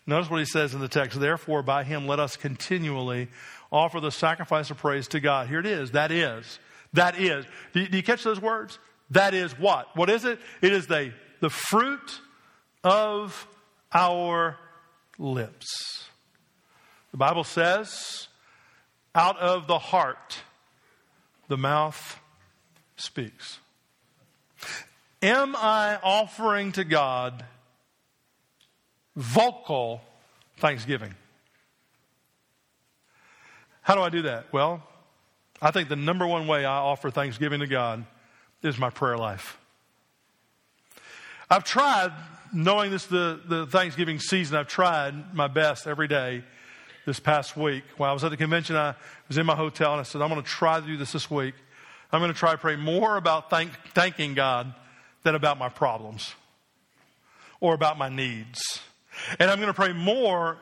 Notice 0.08 0.30
what 0.30 0.40
he 0.40 0.46
says 0.46 0.74
in 0.74 0.80
the 0.80 0.88
text. 0.88 1.20
Therefore, 1.20 1.62
by 1.62 1.84
him, 1.84 2.08
let 2.08 2.20
us 2.20 2.36
continually 2.36 3.28
offer 3.72 4.00
the 4.00 4.12
sacrifice 4.12 4.72
of 4.72 4.78
praise 4.78 5.08
to 5.10 5.20
God. 5.20 5.48
Here 5.48 5.60
it 5.60 5.66
is. 5.66 5.92
That 5.92 6.12
is. 6.12 6.60
That 6.94 7.20
is. 7.20 7.46
Do 7.74 7.82
you, 7.82 7.88
do 7.88 7.98
you 7.98 8.04
catch 8.04 8.24
those 8.24 8.42
words? 8.42 8.80
That 9.12 9.34
is 9.34 9.58
what? 9.60 9.96
What 9.96 10.10
is 10.10 10.26
it? 10.26 10.40
It 10.62 10.72
is 10.72 10.88
the, 10.88 11.14
the 11.42 11.50
fruit 11.50 12.22
of 12.84 13.48
our 13.94 14.58
lips. 15.18 16.09
Bible 17.20 17.44
says, 17.44 18.28
out 19.14 19.38
of 19.38 19.68
the 19.68 19.78
heart, 19.78 20.40
the 21.48 21.58
mouth 21.58 22.20
speaks. 22.96 23.60
Am 25.22 25.56
I 25.56 26.00
offering 26.02 26.72
to 26.72 26.84
God 26.84 27.46
vocal 29.20 30.02
thanksgiving. 30.60 31.14
How 33.82 33.96
do 33.96 34.02
I 34.02 34.10
do 34.10 34.24
that? 34.24 34.52
Well, 34.54 34.82
I 35.62 35.72
think 35.72 35.90
the 35.90 35.98
number 35.98 36.26
one 36.26 36.48
way 36.48 36.64
I 36.64 36.78
offer 36.78 37.12
thanksgiving 37.12 37.60
to 37.60 37.68
God 37.68 38.06
is 38.64 38.78
my 38.78 38.90
prayer 38.90 39.18
life. 39.18 39.58
I've 41.50 41.66
tried, 41.66 42.14
knowing 42.54 42.92
this 42.92 43.08
the, 43.08 43.42
the 43.46 43.66
Thanksgiving 43.66 44.20
season, 44.20 44.56
I've 44.56 44.68
tried 44.68 45.34
my 45.34 45.48
best 45.48 45.86
every 45.86 46.08
day 46.08 46.44
this 47.06 47.20
past 47.20 47.58
week. 47.58 47.84
While 47.98 48.10
I 48.10 48.14
was 48.14 48.24
at 48.24 48.32
the 48.32 48.38
convention, 48.38 48.76
I 48.76 48.96
was 49.28 49.38
in 49.38 49.46
my 49.46 49.56
hotel 49.56 49.92
and 49.92 50.00
I 50.00 50.04
said, 50.04 50.22
I'm 50.22 50.30
going 50.30 50.42
to 50.42 50.48
try 50.48 50.80
to 50.80 50.86
do 50.86 50.98
this 50.98 51.12
this 51.12 51.30
week. 51.30 51.56
I'm 52.12 52.20
going 52.20 52.34
to 52.34 52.38
try 52.38 52.52
to 52.52 52.58
pray 52.58 52.76
more 52.76 53.18
about 53.18 53.50
thank, 53.50 53.72
thanking 53.94 54.34
God 54.34 54.74
than 55.24 55.36
about 55.36 55.58
my 55.58 55.70
problems 55.70 56.34
or 57.60 57.74
about 57.74 57.98
my 57.98 58.10
needs. 58.10 58.82
And 59.40 59.50
I'm 59.50 59.58
going 59.58 59.68
to 59.68 59.74
pray 59.74 59.94
more 59.94 60.58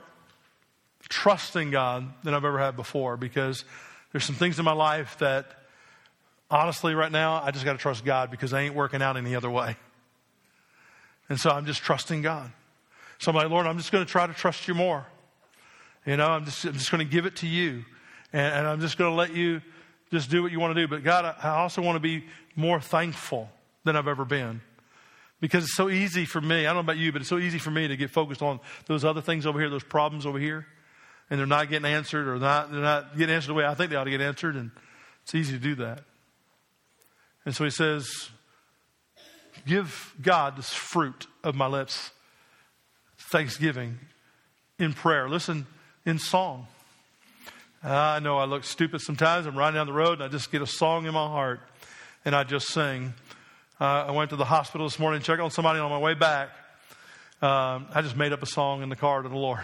trusting 1.10 1.72
God 1.72 2.12
than 2.24 2.34
I've 2.34 2.44
ever 2.44 2.60
had 2.60 2.76
before 2.76 3.18
because 3.18 3.64
there's 4.12 4.26
some 4.26 4.36
things 4.36 4.60
in 4.60 4.66
my 4.66 4.74
life 4.74 5.18
that 5.20 5.46
honestly 6.50 6.96
right 6.96 7.12
now 7.12 7.42
I 7.42 7.52
just 7.52 7.66
got 7.66 7.74
to 7.74 7.78
trust 7.78 8.04
God 8.04 8.32
because 8.32 8.54
I 8.54 8.62
ain't 8.62 8.76
working 8.76 9.02
out 9.02 9.16
any 9.16 9.36
other 9.36 9.50
way. 9.50 9.78
And 11.30 11.40
so 11.40 11.50
I'm 11.50 11.66
just 11.66 11.82
trusting 11.82 12.22
God. 12.22 12.52
So 13.20 13.32
I'm 13.32 13.36
like, 13.36 13.50
Lord, 13.50 13.68
I'm 13.68 13.78
just 13.78 13.92
going 13.92 14.06
to 14.06 14.12
try 14.12 14.28
to 14.28 14.34
trust 14.34 14.68
you 14.68 14.74
more. 14.74 15.06
You 16.08 16.16
know, 16.16 16.28
I'm 16.28 16.46
just, 16.46 16.64
I'm 16.64 16.74
just 16.74 16.90
going 16.90 17.06
to 17.06 17.12
give 17.12 17.26
it 17.26 17.36
to 17.38 17.48
you. 17.48 17.84
And, 18.32 18.56
and 18.56 18.68
I'm 18.68 18.80
just 18.80 18.98
going 18.98 19.12
to 19.12 19.16
let 19.16 19.36
you 19.36 19.62
just 20.10 20.32
do 20.32 20.42
what 20.42 20.54
you 20.54 20.60
want 20.60 20.74
to 20.74 20.82
do. 20.82 20.88
But 20.88 21.04
God, 21.04 21.36
I 21.44 21.50
also 21.50 21.82
want 21.82 21.98
to 21.98 22.00
be 22.00 22.26
more 22.56 22.80
thankful 22.80 23.50
than 23.84 23.98
I've 23.98 24.08
ever 24.08 24.24
been. 24.24 24.62
Because 25.42 25.66
it's 25.66 25.76
so 25.76 25.90
easy 25.90 26.26
for 26.26 26.42
me, 26.42 26.62
I 26.62 26.74
don't 26.74 26.76
know 26.76 26.80
about 26.80 26.98
you, 26.98 27.12
but 27.12 27.22
it's 27.22 27.30
so 27.30 27.38
easy 27.38 27.60
for 27.60 27.70
me 27.70 27.90
to 27.90 27.98
get 27.98 28.10
focused 28.10 28.42
on 28.42 28.60
those 28.88 29.06
other 29.06 29.22
things 29.22 29.46
over 29.46 29.60
here, 29.60 29.70
those 29.70 29.84
problems 29.84 30.26
over 30.26 30.40
here, 30.40 30.66
and 31.30 31.40
they're 31.40 31.46
not 31.46 31.70
getting 31.70 31.86
answered 31.86 32.28
or 32.28 32.40
not, 32.40 32.72
they're 32.72 32.82
not 32.82 33.16
getting 33.16 33.36
answered 33.36 33.50
the 33.50 33.54
way 33.54 33.66
I 33.66 33.76
think 33.76 33.92
they 33.92 33.98
ought 33.98 34.06
to 34.06 34.10
get 34.10 34.22
answered, 34.22 34.56
and 34.56 34.72
it's 35.22 35.36
easy 35.36 35.54
to 35.54 35.60
do 35.60 35.76
that. 35.76 36.04
And 37.46 37.54
so 37.54 37.66
he 37.66 37.70
says, 37.70 38.30
Give 39.68 40.16
God 40.22 40.58
this 40.58 40.74
fruit 40.74 41.28
of 41.44 41.54
my 41.54 41.68
lips, 41.68 42.12
thanksgiving 43.32 44.00
in 44.80 44.94
prayer. 44.94 45.30
Listen, 45.30 45.68
in 46.08 46.18
song. 46.18 46.68
I 47.84 48.20
know 48.20 48.38
I 48.38 48.46
look 48.46 48.64
stupid 48.64 49.02
sometimes. 49.02 49.46
I'm 49.46 49.58
riding 49.58 49.76
down 49.76 49.88
the 49.88 49.94
road 49.94 50.14
and 50.14 50.24
I 50.24 50.30
just 50.30 50.52
get 50.52 50.62
a 50.62 50.68
song 50.68 51.06
in 51.06 51.14
my 51.14 51.28
heart 51.28 51.60
and 52.24 52.34
I 52.34 52.44
just 52.46 52.70
sing. 52.70 53.14
Uh, 53.80 54.06
I 54.08 54.12
went 54.12 54.30
to 54.32 54.38
the 54.38 54.46
hospital 54.46 54.88
this 54.88 54.98
morning, 54.98 55.22
checked 55.22 55.42
on 55.42 55.52
somebody 55.52 55.80
on 55.80 55.92
my 55.92 56.00
way 56.00 56.14
back. 56.14 56.50
Um, 57.42 57.88
I 57.94 58.02
just 58.02 58.16
made 58.16 58.32
up 58.32 58.42
a 58.42 58.48
song 58.48 58.82
in 58.82 58.90
the 58.90 58.96
car 58.96 59.22
to 59.22 59.30
the 59.30 59.36
Lord. 59.36 59.60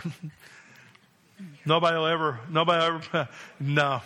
nobody 1.66 1.98
will 1.98 2.08
ever, 2.08 2.40
nobody 2.50 2.86
ever, 2.86 3.30
no. 3.60 4.02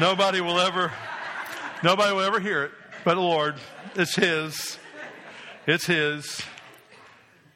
nobody 0.00 0.40
will 0.40 0.58
ever, 0.58 0.90
nobody 1.82 2.12
will 2.14 2.22
ever 2.22 2.40
hear 2.40 2.64
it 2.64 2.72
but 3.04 3.14
the 3.14 3.20
Lord. 3.20 3.56
It's 3.94 4.16
His. 4.16 4.78
It's 5.66 5.84
His. 5.84 6.42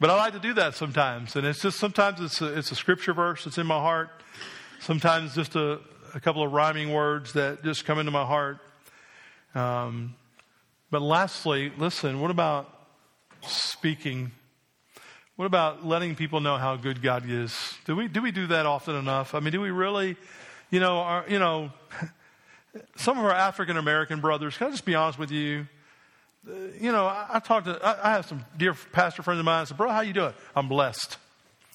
But 0.00 0.10
I 0.10 0.14
like 0.14 0.34
to 0.34 0.38
do 0.38 0.54
that 0.54 0.76
sometimes. 0.76 1.34
And 1.34 1.44
it's 1.44 1.60
just 1.60 1.78
sometimes 1.78 2.20
it's 2.20 2.40
a, 2.40 2.56
it's 2.56 2.70
a 2.70 2.76
scripture 2.76 3.12
verse 3.12 3.44
that's 3.44 3.58
in 3.58 3.66
my 3.66 3.80
heart. 3.80 4.10
Sometimes 4.80 5.34
just 5.34 5.56
a, 5.56 5.80
a 6.14 6.20
couple 6.20 6.44
of 6.44 6.52
rhyming 6.52 6.92
words 6.92 7.32
that 7.32 7.64
just 7.64 7.84
come 7.84 7.98
into 7.98 8.12
my 8.12 8.24
heart. 8.24 8.58
Um, 9.56 10.14
but 10.90 11.02
lastly, 11.02 11.72
listen, 11.76 12.20
what 12.20 12.30
about 12.30 12.72
speaking? 13.42 14.30
What 15.34 15.46
about 15.46 15.84
letting 15.84 16.14
people 16.14 16.40
know 16.40 16.58
how 16.58 16.76
good 16.76 17.02
God 17.02 17.28
is? 17.28 17.74
Do 17.84 17.96
we, 17.96 18.06
do 18.06 18.22
we 18.22 18.30
do 18.30 18.46
that 18.48 18.66
often 18.66 18.94
enough? 18.94 19.34
I 19.34 19.40
mean, 19.40 19.52
do 19.52 19.60
we 19.60 19.72
really, 19.72 20.16
you 20.70 20.78
know, 20.78 20.98
our, 20.98 21.24
you 21.28 21.40
know, 21.40 21.72
some 22.96 23.18
of 23.18 23.24
our 23.24 23.32
African 23.32 23.76
American 23.76 24.20
brothers, 24.20 24.56
can 24.56 24.68
I 24.68 24.70
just 24.70 24.84
be 24.84 24.94
honest 24.94 25.18
with 25.18 25.32
you? 25.32 25.66
Uh, 26.48 26.52
you 26.80 26.92
know, 26.92 27.06
I, 27.06 27.26
I 27.34 27.38
talked 27.40 27.66
to, 27.66 27.78
I, 27.84 28.10
I, 28.10 28.12
have 28.12 28.26
some 28.26 28.44
dear 28.56 28.74
pastor 28.92 29.22
friends 29.22 29.38
of 29.38 29.44
mine. 29.44 29.62
I 29.62 29.64
said, 29.64 29.76
bro, 29.76 29.90
how 29.90 30.00
you 30.00 30.12
doing? 30.12 30.32
I'm 30.56 30.68
blessed. 30.68 31.18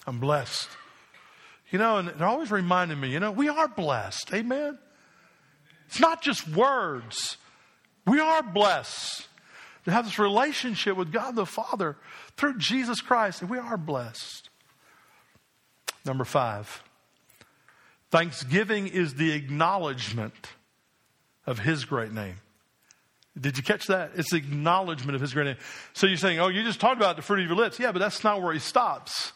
I'm 0.07 0.19
blessed. 0.19 0.69
You 1.69 1.79
know, 1.79 1.97
and 1.97 2.07
they're 2.09 2.27
always 2.27 2.51
reminding 2.51 2.99
me, 2.99 3.09
you 3.09 3.19
know, 3.19 3.31
we 3.31 3.49
are 3.49 3.67
blessed. 3.67 4.33
Amen. 4.33 4.77
It's 5.87 5.99
not 5.99 6.21
just 6.21 6.47
words. 6.47 7.37
We 8.07 8.19
are 8.19 8.41
blessed 8.41 9.27
to 9.85 9.91
have 9.91 10.05
this 10.05 10.19
relationship 10.19 10.97
with 10.97 11.11
God 11.11 11.35
the 11.35 11.45
Father 11.45 11.97
through 12.37 12.57
Jesus 12.57 13.01
Christ, 13.01 13.41
and 13.41 13.49
we 13.49 13.57
are 13.57 13.77
blessed. 13.77 14.49
Number 16.05 16.25
five, 16.25 16.83
thanksgiving 18.11 18.87
is 18.87 19.15
the 19.15 19.31
acknowledgement 19.33 20.49
of 21.45 21.59
His 21.59 21.85
great 21.85 22.11
name. 22.11 22.35
Did 23.39 23.57
you 23.57 23.63
catch 23.63 23.87
that? 23.87 24.11
It's 24.15 24.33
acknowledgement 24.33 25.15
of 25.15 25.21
His 25.21 25.33
great 25.33 25.45
name. 25.45 25.57
So 25.93 26.07
you're 26.07 26.17
saying, 26.17 26.39
oh, 26.39 26.49
you 26.49 26.63
just 26.63 26.79
talked 26.79 26.97
about 26.97 27.15
the 27.15 27.21
fruit 27.21 27.41
of 27.41 27.47
your 27.47 27.55
lips. 27.55 27.79
Yeah, 27.79 27.91
but 27.91 27.99
that's 27.99 28.23
not 28.23 28.41
where 28.41 28.53
He 28.53 28.59
stops. 28.59 29.31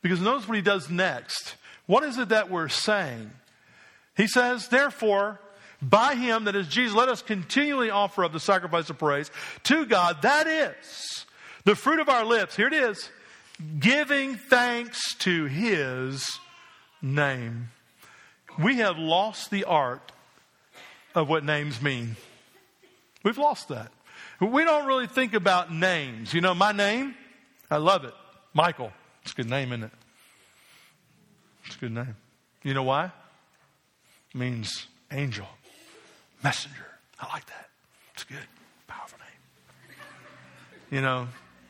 Because 0.00 0.20
notice 0.20 0.48
what 0.48 0.56
He 0.56 0.62
does 0.62 0.88
next. 0.88 1.56
What 1.86 2.04
is 2.04 2.18
it 2.18 2.30
that 2.30 2.50
we're 2.50 2.68
saying? 2.68 3.30
He 4.16 4.26
says, 4.26 4.68
therefore, 4.68 5.40
by 5.82 6.14
him, 6.14 6.44
that 6.44 6.54
is 6.54 6.68
Jesus, 6.68 6.94
let 6.96 7.08
us 7.08 7.22
continually 7.22 7.90
offer 7.90 8.24
up 8.24 8.32
the 8.32 8.40
sacrifice 8.40 8.88
of 8.88 8.98
praise 8.98 9.30
to 9.64 9.84
God. 9.84 10.22
That 10.22 10.46
is 10.46 11.26
the 11.64 11.74
fruit 11.74 11.98
of 11.98 12.08
our 12.08 12.24
lips. 12.24 12.54
Here 12.54 12.68
it 12.68 12.72
is 12.72 13.10
giving 13.80 14.36
thanks 14.36 15.14
to 15.16 15.46
his 15.46 16.38
name. 17.00 17.70
We 18.58 18.76
have 18.76 18.98
lost 18.98 19.50
the 19.50 19.64
art 19.64 20.12
of 21.14 21.28
what 21.28 21.44
names 21.44 21.82
mean. 21.82 22.16
We've 23.22 23.38
lost 23.38 23.68
that. 23.68 23.92
We 24.40 24.64
don't 24.64 24.86
really 24.86 25.06
think 25.06 25.34
about 25.34 25.72
names. 25.72 26.34
You 26.34 26.40
know, 26.40 26.54
my 26.54 26.72
name, 26.72 27.14
I 27.70 27.76
love 27.76 28.04
it. 28.04 28.14
Michael. 28.54 28.92
It's 29.22 29.32
a 29.32 29.36
good 29.36 29.48
name, 29.50 29.68
isn't 29.72 29.84
it? 29.84 29.90
It's 31.66 31.76
a 31.76 31.78
good 31.78 31.92
name. 31.92 32.16
You 32.62 32.74
know 32.74 32.82
why? 32.82 33.06
It 33.06 34.38
means 34.38 34.86
angel, 35.10 35.46
messenger. 36.42 36.86
I 37.20 37.32
like 37.32 37.46
that. 37.46 37.68
It's 38.14 38.24
good. 38.24 38.38
Powerful 38.88 39.18
name. 39.18 39.96
You 40.90 41.00
know, 41.02 41.28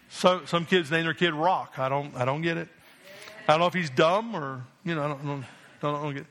so, 0.09 0.43
some 0.47 0.65
kids 0.65 0.91
name 0.91 1.05
their 1.05 1.15
kid 1.15 1.35
Rock. 1.35 1.79
I 1.79 1.89
don't, 1.89 2.15
I 2.17 2.25
don't 2.25 2.43
get 2.43 2.57
it. 2.57 2.69
I 3.49 3.53
don't 3.53 3.61
know 3.61 3.67
if 3.67 3.75
he's 3.75 3.91
dumb 3.91 4.35
or, 4.35 4.63
you 4.85 4.95
know, 4.95 5.03
I 5.03 5.09
don't, 5.09 5.27
don't, 5.27 5.45
don't, 5.81 6.03
don't 6.03 6.15
get 6.15 6.23
it. 6.23 6.27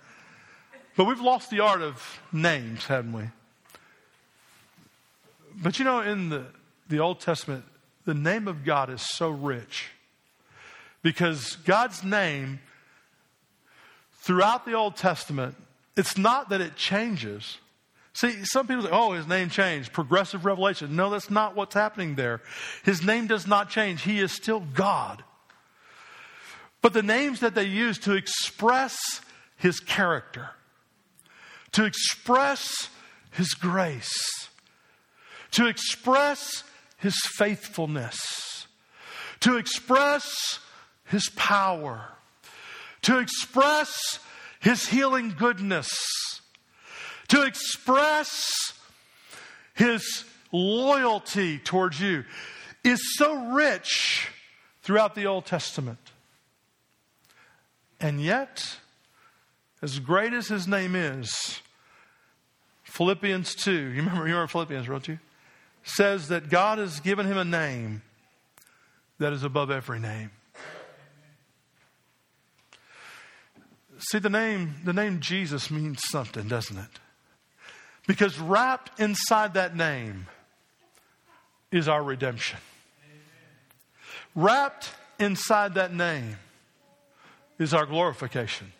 But 0.95 1.05
we've 1.05 1.21
lost 1.21 1.49
the 1.49 1.59
art 1.59 1.81
of 1.81 2.21
names, 2.31 2.85
haven't 2.85 3.13
we? 3.13 3.23
But 5.55 5.79
you 5.79 5.85
know, 5.85 6.01
in 6.01 6.29
the, 6.29 6.45
the 6.89 6.99
Old 6.99 7.19
Testament, 7.19 7.65
the 8.05 8.13
name 8.13 8.47
of 8.47 8.63
God 8.63 8.89
is 8.89 9.01
so 9.01 9.29
rich 9.29 9.89
because 11.01 11.55
God's 11.57 12.03
name 12.03 12.59
throughout 14.19 14.65
the 14.65 14.73
Old 14.73 14.95
Testament, 14.95 15.55
it's 15.97 16.17
not 16.17 16.49
that 16.49 16.61
it 16.61 16.75
changes. 16.75 17.57
See, 18.13 18.43
some 18.43 18.67
people 18.67 18.83
say, 18.83 18.89
oh, 18.91 19.13
his 19.13 19.27
name 19.27 19.49
changed. 19.49 19.93
Progressive 19.93 20.45
revelation. 20.45 20.95
No, 20.95 21.09
that's 21.09 21.29
not 21.29 21.55
what's 21.55 21.73
happening 21.73 22.15
there. 22.15 22.41
His 22.83 23.03
name 23.03 23.27
does 23.27 23.47
not 23.47 23.69
change. 23.69 24.01
He 24.01 24.19
is 24.19 24.31
still 24.31 24.59
God. 24.59 25.23
But 26.81 26.93
the 26.93 27.03
names 27.03 27.39
that 27.39 27.55
they 27.55 27.63
use 27.63 27.97
to 27.99 28.13
express 28.13 28.97
his 29.55 29.79
character, 29.79 30.49
to 31.73 31.85
express 31.85 32.89
his 33.31 33.53
grace, 33.53 34.40
to 35.51 35.67
express 35.67 36.63
his 36.97 37.15
faithfulness, 37.35 38.67
to 39.41 39.57
express 39.57 40.59
his 41.05 41.29
power, 41.35 42.07
to 43.01 43.19
express 43.19 44.19
his 44.59 44.87
healing 44.87 45.33
goodness, 45.37 45.89
to 47.27 47.43
express 47.43 48.73
his 49.73 50.23
loyalty 50.51 51.57
towards 51.57 51.99
you 51.99 52.23
is 52.83 52.99
so 53.17 53.53
rich 53.53 54.27
throughout 54.81 55.15
the 55.15 55.25
Old 55.25 55.45
Testament. 55.45 55.99
And 57.99 58.21
yet, 58.21 58.77
as 59.81 59.99
great 59.99 60.33
as 60.33 60.47
his 60.47 60.67
name 60.67 60.95
is, 60.95 61.61
Philippians 62.83 63.55
2, 63.55 63.71
you 63.71 63.79
remember, 63.97 64.27
you 64.27 64.33
remember 64.33 64.47
Philippians, 64.47 64.89
wrote 64.89 65.07
you? 65.07 65.19
Says 65.83 66.27
that 66.27 66.49
God 66.49 66.77
has 66.77 66.99
given 66.99 67.25
him 67.25 67.37
a 67.37 67.45
name 67.45 68.01
that 69.19 69.33
is 69.33 69.43
above 69.43 69.71
every 69.71 69.99
name. 69.99 70.31
See, 73.97 74.19
the 74.19 74.29
name, 74.29 74.75
the 74.83 74.93
name 74.93 75.19
Jesus 75.19 75.69
means 75.69 76.01
something, 76.09 76.47
doesn't 76.47 76.77
it? 76.77 76.99
Because 78.07 78.39
wrapped 78.39 78.99
inside 78.99 79.53
that 79.53 79.75
name 79.75 80.27
is 81.71 81.87
our 81.87 82.03
redemption. 82.03 82.59
Wrapped 84.33 84.89
inside 85.19 85.75
that 85.75 85.93
name 85.93 86.37
is 87.59 87.73
our 87.73 87.85
glorification. 87.85 88.71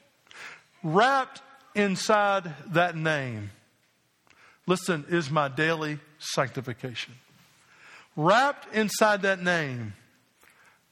Wrapped 0.83 1.41
inside 1.75 2.51
that 2.67 2.95
name, 2.95 3.51
listen, 4.67 5.05
is 5.09 5.29
my 5.29 5.47
daily 5.47 5.99
sanctification. 6.19 7.13
Wrapped 8.15 8.73
inside 8.75 9.21
that 9.23 9.41
name 9.41 9.93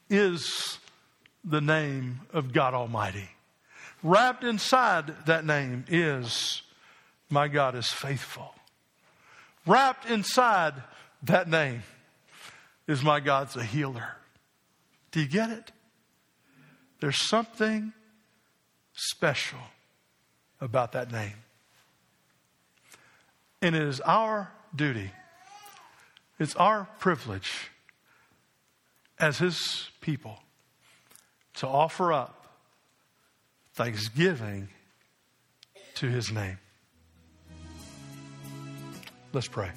is 0.09 0.79
the 1.43 1.61
name 1.61 2.21
of 2.33 2.53
God 2.53 2.73
Almighty. 2.73 3.29
Wrapped 4.03 4.43
inside 4.43 5.25
that 5.25 5.45
name 5.45 5.85
is 5.87 6.61
my 7.29 7.47
God 7.47 7.75
is 7.75 7.87
faithful. 7.87 8.53
Wrapped 9.65 10.09
inside 10.09 10.73
that 11.23 11.49
name 11.49 11.83
is 12.87 13.03
my 13.03 13.19
God's 13.19 13.55
a 13.55 13.63
healer. 13.63 14.15
Do 15.11 15.19
you 15.19 15.27
get 15.27 15.49
it? 15.49 15.71
There's 17.01 17.27
something 17.27 17.93
special 18.93 19.59
about 20.61 20.93
that 20.93 21.11
name. 21.11 21.35
And 23.61 23.75
it 23.75 23.83
is 23.83 24.01
our 24.01 24.51
duty, 24.75 25.11
it's 26.39 26.55
our 26.55 26.87
privilege 26.99 27.69
as 29.19 29.37
His 29.37 29.89
people 30.01 30.39
to 31.55 31.67
offer 31.67 32.13
up 32.13 32.39
thanksgiving 33.73 34.69
to 35.95 36.07
his 36.07 36.31
name. 36.31 36.57
Let's 39.33 39.47
pray. 39.47 39.71